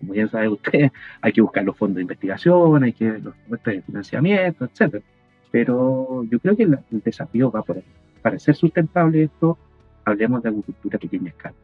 como 0.00 0.14
ya 0.14 0.26
sabe 0.26 0.48
usted, 0.48 0.90
hay 1.20 1.32
que 1.32 1.40
buscar 1.40 1.62
los 1.62 1.76
fondos 1.76 1.94
de 1.94 2.02
investigación, 2.02 2.82
hay 2.82 2.94
que 2.94 3.16
los 3.20 3.36
muestras 3.46 3.76
de 3.76 3.82
financiamiento, 3.82 4.64
etcétera. 4.64 5.04
Pero 5.52 6.24
yo 6.24 6.40
creo 6.40 6.56
que 6.56 6.64
el, 6.64 6.78
desafío 6.90 7.48
va 7.48 7.62
por 7.62 7.76
ahí. 7.76 7.84
Para 8.22 8.40
ser 8.40 8.56
sustentable 8.56 9.22
esto, 9.22 9.56
hablemos 10.04 10.42
de 10.42 10.48
agricultura 10.48 10.96
a 10.96 10.98
pequeña 10.98 11.28
escala. 11.28 11.54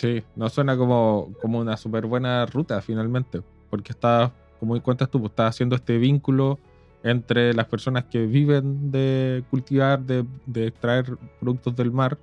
Sí, 0.00 0.22
no 0.34 0.48
suena 0.48 0.78
como, 0.78 1.30
como 1.42 1.58
una 1.58 1.76
súper 1.76 2.06
buena 2.06 2.46
ruta 2.46 2.80
finalmente, 2.80 3.42
porque 3.68 3.92
está, 3.92 4.32
como 4.58 4.82
cuentas 4.82 5.10
tú, 5.10 5.20
pues, 5.20 5.32
está 5.32 5.46
haciendo 5.46 5.76
este 5.76 5.98
vínculo 5.98 6.58
entre 7.02 7.52
las 7.52 7.66
personas 7.66 8.04
que 8.04 8.24
viven 8.24 8.90
de 8.90 9.44
cultivar, 9.50 10.00
de, 10.00 10.24
de 10.46 10.68
extraer 10.68 11.18
productos 11.38 11.76
del 11.76 11.92
mar, 11.92 12.16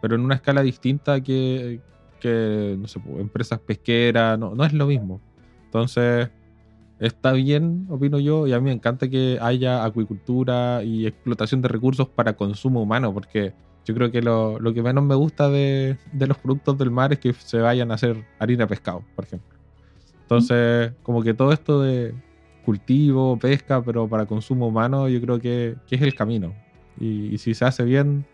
pero 0.00 0.16
en 0.16 0.22
una 0.22 0.34
escala 0.34 0.62
distinta 0.62 1.20
que, 1.20 1.78
que, 2.18 2.76
no 2.76 2.88
sé, 2.88 3.00
empresas 3.20 3.60
pesqueras, 3.60 4.36
no, 4.36 4.56
no 4.56 4.64
es 4.64 4.72
lo 4.72 4.88
mismo. 4.88 5.20
Entonces, 5.66 6.28
está 6.98 7.30
bien, 7.34 7.86
opino 7.88 8.18
yo, 8.18 8.48
y 8.48 8.52
a 8.52 8.58
mí 8.58 8.64
me 8.64 8.72
encanta 8.72 9.08
que 9.08 9.38
haya 9.40 9.84
acuicultura 9.84 10.82
y 10.82 11.06
explotación 11.06 11.62
de 11.62 11.68
recursos 11.68 12.08
para 12.08 12.32
consumo 12.32 12.82
humano, 12.82 13.14
porque 13.14 13.54
yo 13.84 13.94
creo 13.94 14.10
que 14.10 14.22
lo, 14.22 14.58
lo 14.60 14.72
que 14.72 14.82
menos 14.82 15.04
me 15.04 15.14
gusta 15.14 15.50
de, 15.50 15.96
de, 16.12 16.26
los 16.26 16.38
productos 16.38 16.78
del 16.78 16.90
mar 16.90 17.12
es 17.12 17.18
que 17.18 17.32
se 17.32 17.58
vayan 17.58 17.90
a 17.90 17.94
hacer 17.94 18.24
harina 18.38 18.64
de 18.64 18.68
pescado, 18.68 19.02
por 19.16 19.24
ejemplo. 19.24 19.58
Entonces, 20.22 20.92
como 21.02 21.22
que 21.22 21.34
todo 21.34 21.52
esto 21.52 21.82
de 21.82 22.14
cultivo, 22.64 23.36
pesca, 23.38 23.82
pero 23.82 24.08
para 24.08 24.26
consumo 24.26 24.68
humano, 24.68 25.08
yo 25.08 25.20
creo 25.20 25.38
que, 25.40 25.74
que 25.86 25.96
es 25.96 26.02
el 26.02 26.14
camino. 26.14 26.54
Y, 26.98 27.36
si 27.38 27.54
se 27.54 27.64
hace 27.64 27.84
bien, 27.84 28.24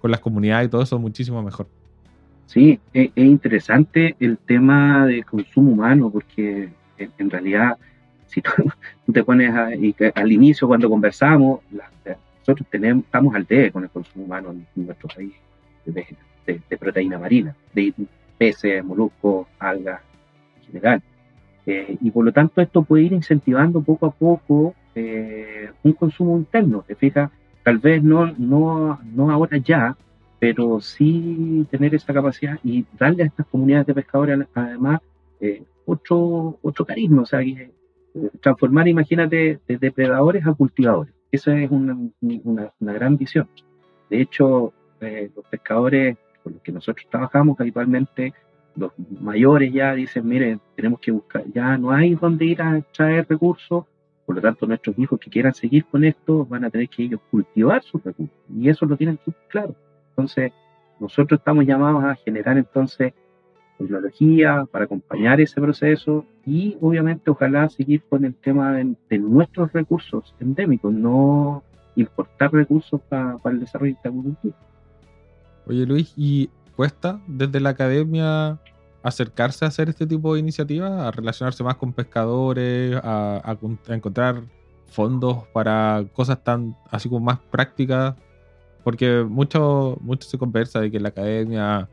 con 0.00 0.10
las 0.10 0.20
comunidades 0.20 0.68
y 0.68 0.70
todo 0.70 0.82
eso 0.82 0.98
muchísimo 0.98 1.42
mejor. 1.42 1.66
Sí, 2.46 2.78
es, 2.92 3.10
interesante 3.16 4.14
el 4.20 4.38
tema 4.38 5.06
del 5.06 5.24
consumo 5.24 5.72
humano, 5.72 6.10
porque 6.10 6.68
en, 6.98 7.30
realidad, 7.30 7.76
si 8.26 8.40
tú, 8.40 8.50
te 9.12 9.24
pones 9.24 9.52
al 10.14 10.32
inicio 10.32 10.68
cuando 10.68 10.88
conversamos, 10.88 11.60
nosotros 12.46 12.66
estamos 12.72 13.34
al 13.34 13.46
debe 13.46 13.70
con 13.70 13.84
el 13.84 13.90
consumo 13.90 14.24
humano 14.24 14.50
en, 14.50 14.66
nuestro 14.86 15.08
país 15.08 15.32
de, 15.84 16.76
proteína 16.78 17.18
marina, 17.18 17.54
de 17.72 17.94
peces, 18.36 18.84
moluscos, 18.84 19.46
algas 19.58 20.00
en 20.58 20.66
general. 20.66 21.02
Eh, 21.64 21.96
y 22.00 22.10
por 22.10 22.24
lo 22.24 22.32
tanto 22.32 22.60
esto 22.60 22.82
puede 22.82 23.04
ir 23.04 23.12
incentivando 23.12 23.80
poco 23.82 24.06
a 24.06 24.10
poco 24.10 24.74
eh, 24.94 25.70
un 25.84 25.92
consumo 25.92 26.36
interno, 26.36 26.84
te 26.86 26.96
fijas, 26.96 27.30
tal 27.62 27.78
vez 27.78 28.02
no, 28.02 28.26
no, 28.36 28.98
no 29.14 29.30
ahora 29.30 29.58
ya, 29.58 29.96
pero 30.38 30.80
sí 30.80 31.66
tener 31.70 31.94
esa 31.94 32.12
capacidad 32.12 32.58
y 32.64 32.84
darle 32.98 33.22
a 33.22 33.26
estas 33.26 33.46
comunidades 33.46 33.86
de 33.86 33.94
pescadores 33.94 34.46
además 34.54 35.00
eh, 35.40 35.62
otro, 35.86 36.58
otro 36.62 36.84
carisma, 36.84 37.22
o 37.22 37.26
sea, 37.26 37.40
eh, 37.40 37.70
transformar, 38.40 38.88
imagínate, 38.88 39.60
de 39.66 39.78
depredadores 39.78 40.46
a 40.46 40.52
cultivadores. 40.52 41.14
Esa 41.32 41.58
es 41.58 41.70
una, 41.70 41.96
una, 42.20 42.92
gran 42.92 43.16
visión. 43.16 43.48
De 44.10 44.20
hecho, 44.20 44.74
eh, 45.00 45.30
los 45.34 45.46
pescadores 45.46 46.18
con 46.42 46.52
los 46.52 46.62
que 46.62 46.72
nosotros 46.72 47.06
trabajamos 47.10 47.58
habitualmente, 47.58 48.34
los 48.76 48.92
mayores 49.20 49.72
ya 49.72 49.94
dicen, 49.94 50.28
miren, 50.28 50.60
tenemos 50.76 51.00
que 51.00 51.10
buscar, 51.10 51.44
ya 51.54 51.78
no 51.78 51.90
hay 51.90 52.14
donde 52.14 52.44
ir 52.44 52.60
a 52.60 52.82
traer 52.92 53.26
recursos, 53.28 53.86
por 54.26 54.36
lo 54.36 54.42
tanto 54.42 54.66
nuestros 54.66 54.98
hijos 54.98 55.18
que 55.18 55.30
quieran 55.30 55.54
seguir 55.54 55.86
con 55.86 56.04
esto 56.04 56.44
van 56.44 56.64
a 56.64 56.70
tener 56.70 56.88
que 56.90 57.04
ellos 57.04 57.20
cultivar 57.30 57.82
sus 57.82 58.04
recursos. 58.04 58.36
Y 58.54 58.68
eso 58.68 58.84
lo 58.84 58.96
tienen 58.96 59.18
claro. 59.48 59.74
Entonces, 60.10 60.52
nosotros 61.00 61.40
estamos 61.40 61.64
llamados 61.64 62.04
a 62.04 62.14
generar 62.16 62.58
entonces 62.58 63.14
tecnología 63.82 64.64
para 64.70 64.84
acompañar 64.86 65.40
ese 65.40 65.60
proceso 65.60 66.24
y 66.46 66.76
obviamente 66.80 67.30
ojalá 67.30 67.68
seguir 67.68 68.02
con 68.08 68.24
el 68.24 68.34
tema 68.34 68.72
de, 68.72 69.18
nuestros 69.18 69.72
recursos 69.72 70.34
endémicos, 70.40 70.92
no 70.92 71.62
importar 71.96 72.52
recursos 72.52 73.00
para 73.08 73.38
el 73.44 73.60
desarrollo 73.60 73.96
agricultura. 74.02 74.54
Oye 75.66 75.86
Luis, 75.86 76.12
¿y 76.16 76.50
cuesta 76.74 77.20
desde 77.26 77.60
la 77.60 77.70
academia 77.70 78.58
acercarse 79.02 79.64
a 79.64 79.68
hacer 79.68 79.88
este 79.88 80.06
tipo 80.06 80.34
de 80.34 80.40
iniciativas, 80.40 80.92
a 80.92 81.10
relacionarse 81.10 81.62
más 81.64 81.76
con 81.76 81.92
pescadores, 81.92 82.96
a, 83.02 83.56
encontrar 83.88 84.42
fondos 84.86 85.46
para 85.52 86.04
cosas 86.12 86.42
tan 86.42 86.76
así 86.90 87.08
como 87.08 87.24
más 87.24 87.38
prácticas 87.50 88.14
porque 88.84 89.24
mucho, 89.28 89.96
mucho 90.00 90.28
se 90.28 90.38
conversa 90.38 90.80
de 90.80 90.90
que 90.90 91.00
la 91.00 91.10
academia 91.10 91.88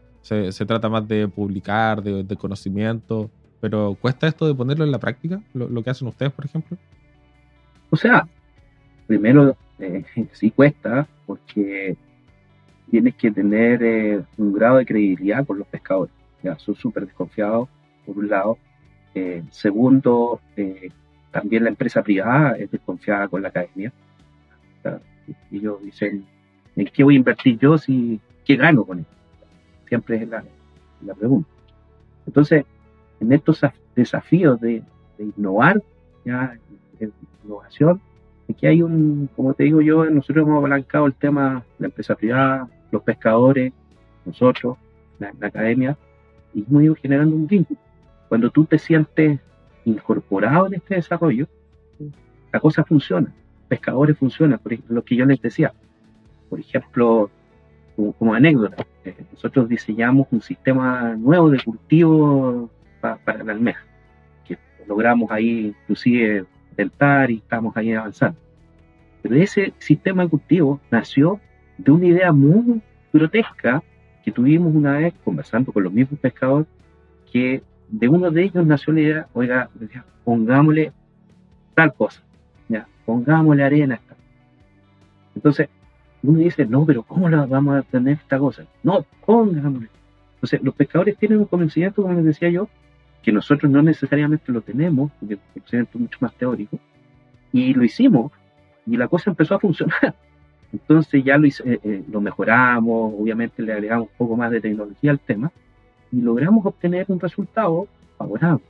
se, 0.51 0.65
trata 0.65 0.89
más 0.89 1.07
de 1.07 1.27
publicar, 1.27 2.03
de, 2.03 2.35
conocimiento, 2.35 3.29
pero 3.59 3.97
¿cuesta 3.99 4.27
esto 4.27 4.47
de 4.47 4.53
ponerlo 4.53 4.85
en 4.85 4.91
la 4.91 4.99
práctica? 4.99 5.41
Lo, 5.53 5.83
que 5.83 5.89
hacen 5.89 6.07
ustedes, 6.07 6.31
por 6.31 6.45
ejemplo. 6.45 6.77
O 7.89 7.95
sea, 7.95 8.27
primero 9.07 9.57
eh, 9.79 10.03
sí 10.33 10.51
cuesta, 10.51 11.07
porque 11.25 11.97
tienes 12.89 13.15
que 13.15 13.31
tener 13.31 13.83
eh, 13.83 14.21
un 14.37 14.53
grado 14.53 14.77
de 14.77 14.85
credibilidad 14.85 15.45
con 15.45 15.57
los 15.57 15.67
pescadores. 15.67 16.13
Ya, 16.43 16.57
son 16.59 16.75
súper 16.75 17.05
desconfiados, 17.05 17.67
por 18.05 18.17
un 18.17 18.29
lado. 18.29 18.57
Eh, 19.15 19.43
segundo, 19.49 20.39
también 21.31 21.63
la 21.63 21.69
empresa 21.69 22.03
privada 22.03 22.55
es 22.57 22.71
desconfiada 22.71 23.27
con 23.27 23.41
la 23.41 23.49
academia. 23.49 23.91
ellos 25.51 25.83
dicen, 25.83 26.25
¿En 26.75 26.87
qué 26.87 27.03
voy 27.03 27.15
a 27.15 27.17
invertir 27.17 27.59
yo 27.59 27.77
si 27.77 28.21
qué 28.45 28.55
gano 28.55 28.85
con 28.85 28.99
esto? 28.99 29.18
Siempre 29.89 30.17
es 30.17 30.29
la, 30.29 30.43
pregunta. 31.15 31.49
Entonces, 32.25 32.63
en 33.19 33.33
estos 33.33 33.61
desafíos 33.95 34.61
de, 34.61 34.83
innovar, 35.17 35.81
ya, 36.23 36.55
de 36.99 37.11
innovación, 37.43 37.99
aquí 38.47 38.67
hay 38.67 38.81
un, 38.81 39.29
como 39.35 39.53
te 39.53 39.63
digo 39.63 39.81
yo, 39.81 40.05
nosotros 40.05 40.45
hemos 40.45 40.59
abalancado 40.59 41.07
el 41.07 41.13
tema 41.15 41.63
la 41.79 41.87
empresa 41.87 42.15
privada, 42.15 42.69
los 42.91 43.01
pescadores, 43.01 43.73
nosotros, 44.25 44.77
la, 45.17 45.33
academia, 45.41 45.97
y 46.53 46.63
hemos 46.69 46.83
ido 46.83 46.95
generando 46.95 47.35
un 47.35 47.47
vínculo. 47.47 47.79
Cuando 48.27 48.51
tú 48.51 48.65
te 48.65 48.77
sientes 48.77 49.39
incorporado 49.85 50.67
en 50.67 50.75
este 50.75 50.95
desarrollo, 50.95 51.47
la 52.51 52.59
cosa 52.59 52.83
funciona. 52.83 53.33
Pescadores 53.67 54.17
funcionan, 54.17 54.59
por 54.59 54.73
lo 54.87 55.03
que 55.03 55.15
yo 55.15 55.25
les 55.25 55.41
decía. 55.41 55.73
Por 56.49 56.59
ejemplo, 56.59 57.29
como, 58.17 58.33
anécdota, 58.33 58.85
eh, 59.03 59.15
nosotros 59.31 59.67
diseñamos 59.67 60.27
un 60.31 60.41
sistema 60.41 61.15
nuevo 61.15 61.49
de 61.49 61.61
cultivo 61.63 62.69
para 63.01 63.43
la 63.43 63.53
almeja, 63.53 63.83
que 64.45 64.57
logramos 64.87 65.31
ahí 65.31 65.67
inclusive 65.67 66.45
dentar 66.75 67.31
y 67.31 67.37
estamos 67.37 67.75
ahí 67.75 67.93
avanzando. 67.93 68.39
Pero 69.21 69.35
ese 69.35 69.73
sistema 69.79 70.23
de 70.23 70.29
cultivo 70.29 70.79
nació 70.91 71.39
de 71.77 71.91
una 71.91 72.05
idea 72.05 72.31
muy 72.31 72.81
grotesca 73.11 73.83
que 74.23 74.31
tuvimos 74.31 74.73
una 74.73 74.97
vez 74.97 75.13
conversando 75.23 75.71
con 75.71 75.83
los 75.83 75.93
mismos 75.93 76.19
pescadores, 76.19 76.67
que 77.31 77.61
de 77.89 78.07
uno 78.07 78.31
de 78.31 78.43
ellos 78.43 78.65
nació 78.65 78.93
la 78.93 79.01
idea, 79.01 79.27
oiga, 79.33 79.69
pongámosle 80.23 80.91
tal 81.73 81.93
cosa, 81.93 82.21
ya, 82.67 82.87
pongámosle 83.05 83.63
arena. 83.63 83.99
Entonces, 85.35 85.69
uno 86.23 86.39
dice, 86.39 86.65
no, 86.65 86.85
pero 86.85 87.03
¿cómo 87.03 87.29
la 87.29 87.45
vamos 87.45 87.77
a 87.77 87.81
tener 87.83 88.17
esta 88.17 88.37
cosa? 88.37 88.65
No, 88.83 89.05
pongámosle. 89.25 89.89
Entonces, 90.35 90.61
los 90.63 90.75
pescadores 90.75 91.17
tienen 91.17 91.39
un 91.39 91.45
conocimiento, 91.45 92.01
como 92.01 92.13
les 92.15 92.25
decía 92.25 92.49
yo, 92.49 92.67
que 93.21 93.31
nosotros 93.31 93.71
no 93.71 93.81
necesariamente 93.81 94.51
lo 94.51 94.61
tenemos, 94.61 95.11
porque 95.19 95.35
el 95.35 95.39
conocimiento 95.53 95.91
es 95.93 96.01
mucho 96.01 96.17
más 96.21 96.33
teórico, 96.35 96.79
y 97.51 97.73
lo 97.73 97.83
hicimos, 97.83 98.31
y 98.85 98.97
la 98.97 99.07
cosa 99.07 99.29
empezó 99.29 99.55
a 99.55 99.59
funcionar. 99.59 100.15
Entonces 100.73 101.23
ya 101.23 101.37
lo, 101.37 101.47
eh, 101.47 101.51
eh, 101.65 102.03
lo 102.09 102.21
mejoramos, 102.21 103.13
obviamente 103.17 103.63
le 103.63 103.73
agregamos 103.73 104.09
un 104.09 104.17
poco 104.17 104.37
más 104.37 104.51
de 104.51 104.61
tecnología 104.61 105.11
al 105.11 105.19
tema, 105.19 105.51
y 106.11 106.21
logramos 106.21 106.65
obtener 106.65 107.05
un 107.09 107.19
resultado 107.19 107.87
favorable. 108.17 108.63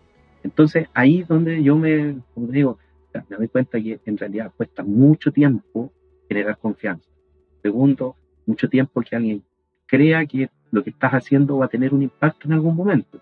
Entonces 0.43 0.87
ahí 0.93 1.19
es 1.21 1.27
donde 1.27 1.61
yo 1.61 1.75
me, 1.75 2.17
como 2.33 2.47
digo, 2.47 2.77
me 3.29 3.37
doy 3.37 3.47
cuenta 3.47 3.79
que 3.79 3.99
en 4.05 4.17
realidad 4.17 4.51
cuesta 4.55 4.83
mucho 4.83 5.31
tiempo 5.31 5.91
generar 6.27 6.57
confianza. 6.57 7.08
Segundo, 7.61 8.15
mucho 8.45 8.69
tiempo 8.69 9.01
que 9.01 9.15
alguien 9.15 9.43
crea 9.85 10.25
que 10.25 10.49
lo 10.71 10.83
que 10.83 10.91
estás 10.91 11.13
haciendo 11.13 11.57
va 11.57 11.65
a 11.65 11.69
tener 11.69 11.93
un 11.93 12.03
impacto 12.03 12.47
en 12.47 12.53
algún 12.53 12.75
momento. 12.75 13.19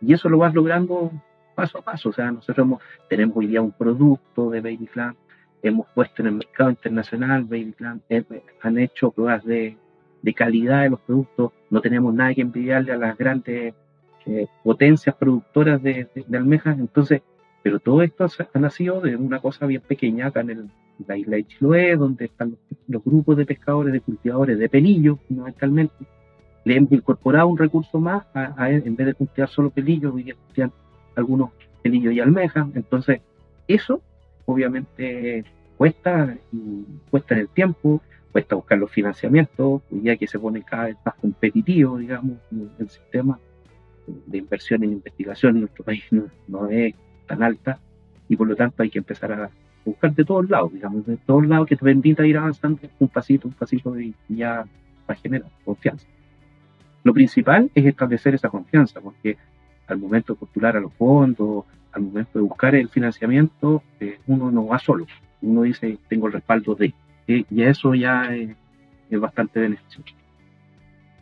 Y 0.00 0.12
eso 0.12 0.28
lo 0.28 0.38
vas 0.38 0.54
logrando 0.54 1.10
paso 1.54 1.78
a 1.78 1.82
paso. 1.82 2.10
O 2.10 2.12
sea, 2.12 2.30
nosotros 2.30 2.78
tenemos 3.08 3.36
hoy 3.36 3.46
día 3.46 3.62
un 3.62 3.72
producto 3.72 4.50
de 4.50 4.60
Baby 4.60 4.88
Clan, 4.92 5.16
hemos 5.62 5.86
puesto 5.94 6.22
en 6.22 6.28
el 6.28 6.34
mercado 6.34 6.70
internacional 6.70 7.44
Baby 7.44 7.72
Clan, 7.76 8.02
eh, 8.08 8.24
han 8.60 8.78
hecho 8.78 9.10
pruebas 9.10 9.44
de, 9.44 9.76
calidad 10.34 10.82
de 10.82 10.90
los 10.90 11.00
productos, 11.00 11.52
no 11.70 11.80
tenemos 11.80 12.14
nada 12.14 12.34
que 12.34 12.42
envidiarle 12.42 12.92
a 12.92 12.96
las 12.96 13.16
grandes 13.16 13.74
eh, 14.26 14.46
potencias 14.62 15.14
productoras 15.14 15.82
de, 15.82 16.08
de, 16.14 16.36
almejas. 16.38 16.78
Entonces, 16.78 17.22
pero 17.64 17.80
todo 17.80 18.02
esto 18.02 18.26
ha 18.52 18.58
nacido 18.58 19.00
de 19.00 19.16
una 19.16 19.40
cosa 19.40 19.64
bien 19.64 19.80
pequeña 19.80 20.26
acá 20.26 20.42
en 20.42 20.50
el, 20.50 20.70
la 21.06 21.16
isla 21.16 21.36
de 21.36 21.46
Chiloé, 21.46 21.96
donde 21.96 22.26
están 22.26 22.58
los, 22.88 23.02
grupos 23.02 23.38
de 23.38 23.46
pescadores, 23.46 23.90
de 23.90 24.02
cultivadores 24.02 24.58
de 24.58 24.68
pelillos, 24.68 25.18
fundamentalmente, 25.26 25.94
le 26.66 26.76
han 26.76 26.86
incorporado 26.90 27.48
un 27.48 27.56
recurso 27.56 27.98
más, 27.98 28.26
a, 28.34 28.70
en 28.70 28.94
vez 28.94 29.06
de 29.06 29.14
cultivar 29.14 29.48
solo 29.48 29.70
pelillos, 29.70 30.14
hoy 30.14 30.24
día 30.24 30.70
algunos 31.16 31.52
pelillos 31.82 32.12
y 32.12 32.20
almejas. 32.20 32.68
Entonces, 32.74 33.22
eso 33.66 34.02
obviamente 34.44 35.46
cuesta, 35.78 36.36
y 36.52 36.84
cuesta 37.10 37.32
en 37.34 37.40
el 37.40 37.48
tiempo, 37.48 38.02
cuesta 38.30 38.56
buscar 38.56 38.76
los 38.76 38.90
financiamientos, 38.90 39.80
día 39.88 40.18
que 40.18 40.26
se 40.26 40.38
pone 40.38 40.62
cada 40.62 40.84
vez 40.84 40.96
más 41.02 41.14
competitivo, 41.14 41.96
digamos, 41.96 42.36
el 42.78 42.90
sistema 42.90 43.38
de 44.06 44.36
inversión 44.36 44.84
en 44.84 44.92
investigación 44.92 45.54
en 45.54 45.60
nuestro 45.60 45.82
país 45.82 46.04
no 46.46 46.68
es 46.68 46.94
tan 47.26 47.42
alta 47.42 47.78
y 48.28 48.36
por 48.36 48.48
lo 48.48 48.56
tanto 48.56 48.82
hay 48.82 48.90
que 48.90 48.98
empezar 48.98 49.32
a 49.32 49.50
buscar 49.84 50.14
de 50.14 50.24
todos 50.24 50.48
lados, 50.48 50.72
digamos, 50.72 51.06
de 51.06 51.16
todos 51.18 51.46
lados 51.46 51.66
que 51.66 51.76
te 51.76 51.84
permita 51.84 52.26
ir 52.26 52.38
avanzando 52.38 52.80
un 52.98 53.08
pasito, 53.08 53.48
un 53.48 53.54
pasito 53.54 53.98
y 54.00 54.14
ya 54.28 54.64
va 55.08 55.14
a 55.14 55.14
generar 55.14 55.48
confianza. 55.64 56.06
Lo 57.02 57.12
principal 57.12 57.70
es 57.74 57.84
establecer 57.84 58.34
esa 58.34 58.48
confianza, 58.48 59.00
porque 59.00 59.36
al 59.86 59.98
momento 59.98 60.32
de 60.32 60.38
postular 60.38 60.76
a 60.76 60.80
los 60.80 60.92
fondos, 60.94 61.66
al 61.92 62.02
momento 62.02 62.38
de 62.38 62.44
buscar 62.44 62.74
el 62.74 62.88
financiamiento, 62.88 63.82
eh, 64.00 64.18
uno 64.26 64.50
no 64.50 64.66
va 64.66 64.78
solo, 64.78 65.06
uno 65.42 65.62
dice, 65.62 65.98
tengo 66.08 66.28
el 66.28 66.32
respaldo 66.32 66.74
de, 66.74 66.94
y 67.26 67.62
eso 67.62 67.94
ya 67.94 68.34
es, 68.34 68.56
es 69.10 69.20
bastante 69.20 69.60
beneficioso. 69.60 70.14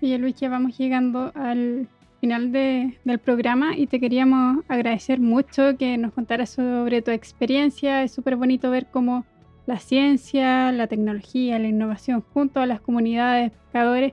Y 0.01 0.17
Luis, 0.19 0.37
ya 0.37 0.49
vamos 0.49 0.79
llegando 0.79 1.33
al 1.35 1.89
final 2.23 2.53
del 2.53 3.19
programa 3.19 3.77
y 3.77 3.89
te 3.89 3.99
queríamos 3.99 4.65
agradecer 4.69 5.19
mucho 5.19 5.77
que 5.77 5.99
nos 5.99 6.13
contaras 6.13 6.51
sobre 6.51 7.03
tu 7.03 7.11
experiencia. 7.11 8.05
Es 8.05 8.13
súper 8.13 8.37
bonito 8.37 8.71
ver 8.71 8.87
cómo 8.93 9.27
la 9.67 9.81
ciencia, 9.81 10.71
la 10.71 10.87
tecnología, 10.87 11.59
la 11.59 11.67
innovación 11.67 12.23
junto 12.33 12.61
a 12.61 12.67
las 12.67 12.81
comunidades 12.81 13.51
pescadores 13.51 14.13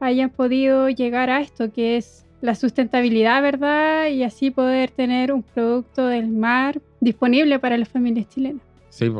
hayan 0.00 0.30
podido 0.30 0.88
llegar 0.88 1.28
a 1.28 1.42
esto, 1.42 1.70
que 1.70 1.98
es 1.98 2.24
la 2.40 2.54
sustentabilidad, 2.54 3.42
¿verdad? 3.42 4.08
Y 4.08 4.22
así 4.22 4.50
poder 4.50 4.90
tener 4.90 5.30
un 5.30 5.42
producto 5.42 6.06
del 6.06 6.28
mar 6.28 6.80
disponible 6.98 7.58
para 7.58 7.76
las 7.76 7.90
familias 7.90 8.26
chilenas. 8.30 8.62
Sí, 8.88 9.12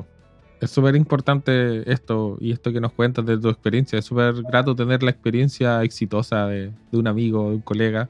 es 0.62 0.70
súper 0.70 0.96
importante 0.96 1.92
esto 1.92 2.38
y 2.40 2.52
esto 2.52 2.72
que 2.72 2.80
nos 2.80 2.92
cuentas 2.92 3.26
de 3.26 3.36
tu 3.36 3.50
experiencia. 3.50 3.98
Es 3.98 4.06
súper 4.06 4.32
grato 4.44 4.74
tener 4.74 5.02
la 5.02 5.10
experiencia 5.10 5.82
exitosa 5.82 6.46
de, 6.46 6.72
de 6.90 6.98
un 6.98 7.06
amigo, 7.06 7.50
de 7.50 7.56
un 7.56 7.60
colega 7.60 8.08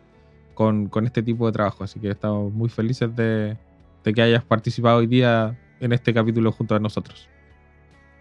con, 0.60 0.88
con 0.88 1.06
este 1.06 1.22
tipo 1.22 1.46
de 1.46 1.52
trabajo. 1.52 1.84
Así 1.84 1.98
que 1.98 2.10
estamos 2.10 2.52
muy 2.52 2.68
felices 2.68 3.16
de, 3.16 3.56
de 4.04 4.12
que 4.12 4.20
hayas 4.20 4.44
participado 4.44 4.98
hoy 4.98 5.06
día 5.06 5.56
en 5.80 5.94
este 5.94 6.12
capítulo 6.12 6.52
junto 6.52 6.74
a 6.74 6.78
nosotros. 6.78 7.30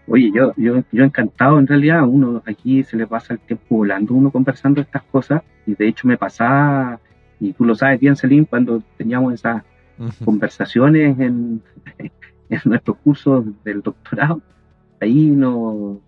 Oye, 0.08 0.32
yo, 0.34 0.54
yo, 0.56 0.82
yo 0.90 1.04
encantado 1.04 1.58
en 1.58 1.66
realidad, 1.66 2.02
uno 2.08 2.42
aquí 2.46 2.82
se 2.82 2.96
le 2.96 3.06
pasa 3.06 3.34
el 3.34 3.40
tiempo 3.40 3.76
volando, 3.76 4.14
uno 4.14 4.30
conversando 4.30 4.80
estas 4.80 5.02
cosas, 5.02 5.42
y 5.66 5.74
de 5.74 5.86
hecho 5.86 6.08
me 6.08 6.16
pasaba, 6.16 6.98
y 7.38 7.52
tú 7.52 7.66
lo 7.66 7.74
sabes 7.74 8.00
bien, 8.00 8.16
Selim, 8.16 8.46
cuando 8.46 8.82
teníamos 8.96 9.34
esas 9.34 9.62
conversaciones 10.24 11.18
en, 11.20 11.60
en 11.98 12.60
nuestros 12.64 12.96
cursos 13.04 13.44
del 13.64 13.82
doctorado, 13.82 14.40
ahí 14.98 15.26
no 15.26 16.00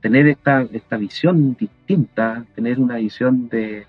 tener 0.00 0.26
esta, 0.26 0.62
esta 0.72 0.96
visión 0.96 1.54
distinta, 1.54 2.44
tener 2.56 2.80
una 2.80 2.96
visión 2.96 3.48
de, 3.48 3.86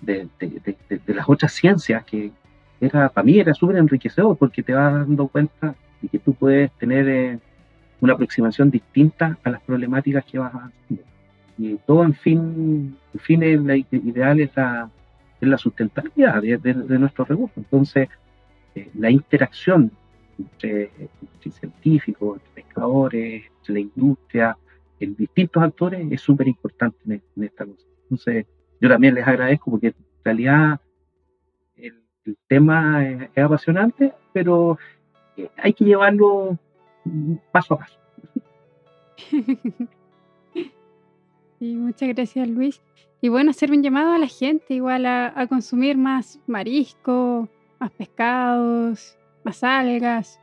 de, 0.00 0.28
de, 0.38 0.76
de 1.06 1.14
las 1.14 1.28
otras 1.28 1.52
ciencias 1.52 2.04
que 2.04 2.32
era 2.80 3.08
para 3.10 3.24
mí 3.24 3.38
era 3.38 3.52
súper 3.54 3.76
enriquecedor 3.76 4.36
porque 4.36 4.62
te 4.62 4.72
vas 4.72 4.92
dando 4.92 5.28
cuenta 5.28 5.74
de 6.00 6.08
que 6.08 6.18
tú 6.18 6.32
puedes 6.32 6.72
tener 6.72 7.08
eh, 7.08 7.38
una 8.00 8.14
aproximación 8.14 8.70
distinta 8.70 9.38
a 9.44 9.50
las 9.50 9.62
problemáticas 9.62 10.24
que 10.24 10.38
vas 10.38 10.52
haciendo. 10.54 11.04
Y 11.58 11.76
todo, 11.86 12.04
en 12.04 12.14
fin, 12.14 12.96
en 13.12 13.20
fin, 13.20 13.42
el, 13.42 13.86
ideal 13.90 14.40
es 14.40 14.56
la, 14.56 14.90
es 15.40 15.48
la 15.48 15.58
sustentabilidad 15.58 16.40
de, 16.40 16.56
de, 16.56 16.98
nuestros 16.98 17.28
recursos. 17.28 17.58
Entonces, 17.58 18.08
eh, 18.74 18.88
la 18.94 19.10
interacción 19.10 19.92
entre, 20.38 20.90
entre, 20.98 21.50
científicos, 21.50 22.38
entre 22.38 22.62
pescadores, 22.62 23.44
entre 23.58 23.74
la 23.74 23.80
industria, 23.80 24.56
en 25.00 25.14
distintos 25.16 25.62
actores 25.62 26.10
es 26.10 26.22
súper 26.22 26.48
importante 26.48 26.96
en, 27.04 27.22
en, 27.36 27.44
esta 27.44 27.66
cosa. 27.66 27.84
Entonces, 28.04 28.46
yo 28.80 28.88
también 28.88 29.14
les 29.14 29.26
agradezco 29.26 29.70
porque 29.70 29.88
en 29.88 29.94
realidad 30.24 30.80
el, 31.76 32.02
tema 32.48 33.08
es, 33.08 33.30
es, 33.34 33.44
apasionante, 33.44 34.12
pero 34.32 34.78
eh, 35.36 35.50
hay 35.56 35.72
que 35.72 35.84
llevarlo 35.84 36.58
paso 37.52 37.74
a 37.74 37.78
paso. 37.78 37.98
Sí, 41.60 41.74
muchas 41.74 42.08
gracias 42.08 42.48
Luis. 42.48 42.80
Y 43.20 43.28
bueno, 43.28 43.50
hacer 43.50 43.70
un 43.70 43.82
llamado 43.82 44.12
a 44.12 44.18
la 44.18 44.28
gente 44.28 44.72
igual 44.72 45.04
a, 45.04 45.30
a 45.38 45.46
consumir 45.46 45.98
más 45.98 46.40
marisco, 46.46 47.50
más 47.78 47.90
pescados, 47.90 49.18
más 49.44 49.62
algas. 49.62 50.40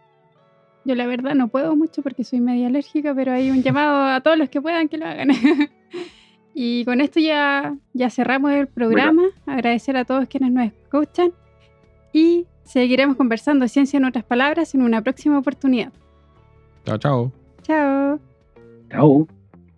Yo 0.86 0.94
la 0.94 1.08
verdad 1.08 1.34
no 1.34 1.48
puedo 1.48 1.76
mucho 1.76 2.04
porque 2.04 2.24
soy 2.24 2.40
media 2.40 2.68
alérgica, 2.68 3.16
pero 3.16 3.32
hay 3.32 3.50
un 3.50 3.64
llamado 3.64 4.14
a 4.14 4.22
todos 4.22 4.38
los 4.38 4.50
que 4.50 4.62
puedan 4.62 4.90
que 4.90 5.00
lo 5.00 5.08
hagan. 5.08 5.30
y 6.60 6.86
con 6.86 7.02
esto 7.02 7.20
ya, 7.20 7.78
ya 7.94 8.10
cerramos 8.10 8.52
el 8.52 8.66
programa. 8.66 9.22
Bueno. 9.22 9.36
Agradecer 9.46 9.96
a 9.96 10.06
todos 10.06 10.28
quienes 10.28 10.52
nos 10.52 10.66
escuchan 10.66 11.32
y 12.12 12.48
seguiremos 12.64 13.16
conversando 13.16 13.68
ciencia 13.68 13.98
en 13.98 14.06
otras 14.06 14.24
palabras 14.24 14.74
en 14.74 14.82
una 14.82 15.04
próxima 15.04 15.38
oportunidad. 15.38 15.94
Chao, 16.84 16.98
chao. 16.98 17.32
Chao. 17.62 18.20
Chao. 18.90 19.28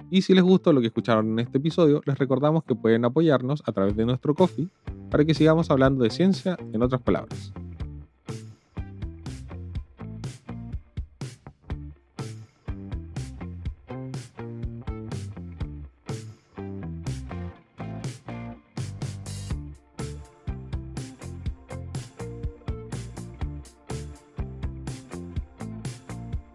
Y 0.10 0.22
si 0.22 0.34
les 0.34 0.42
gustó 0.42 0.72
lo 0.72 0.80
que 0.80 0.88
escucharon 0.88 1.34
en 1.34 1.40
este 1.40 1.58
episodio, 1.58 2.02
les 2.06 2.18
recordamos 2.18 2.64
que 2.64 2.76
pueden 2.76 3.04
apoyarnos 3.04 3.62
a 3.66 3.74
través 3.74 3.98
de 3.98 4.06
nuestro 4.06 4.34
coffee 4.34 4.70
para 5.12 5.26
que 5.26 5.34
sigamos 5.34 5.70
hablando 5.70 6.06
de 6.06 6.12
ciencia 6.12 6.58
en 6.72 6.82
otras 6.82 7.02
palabras. 7.02 7.52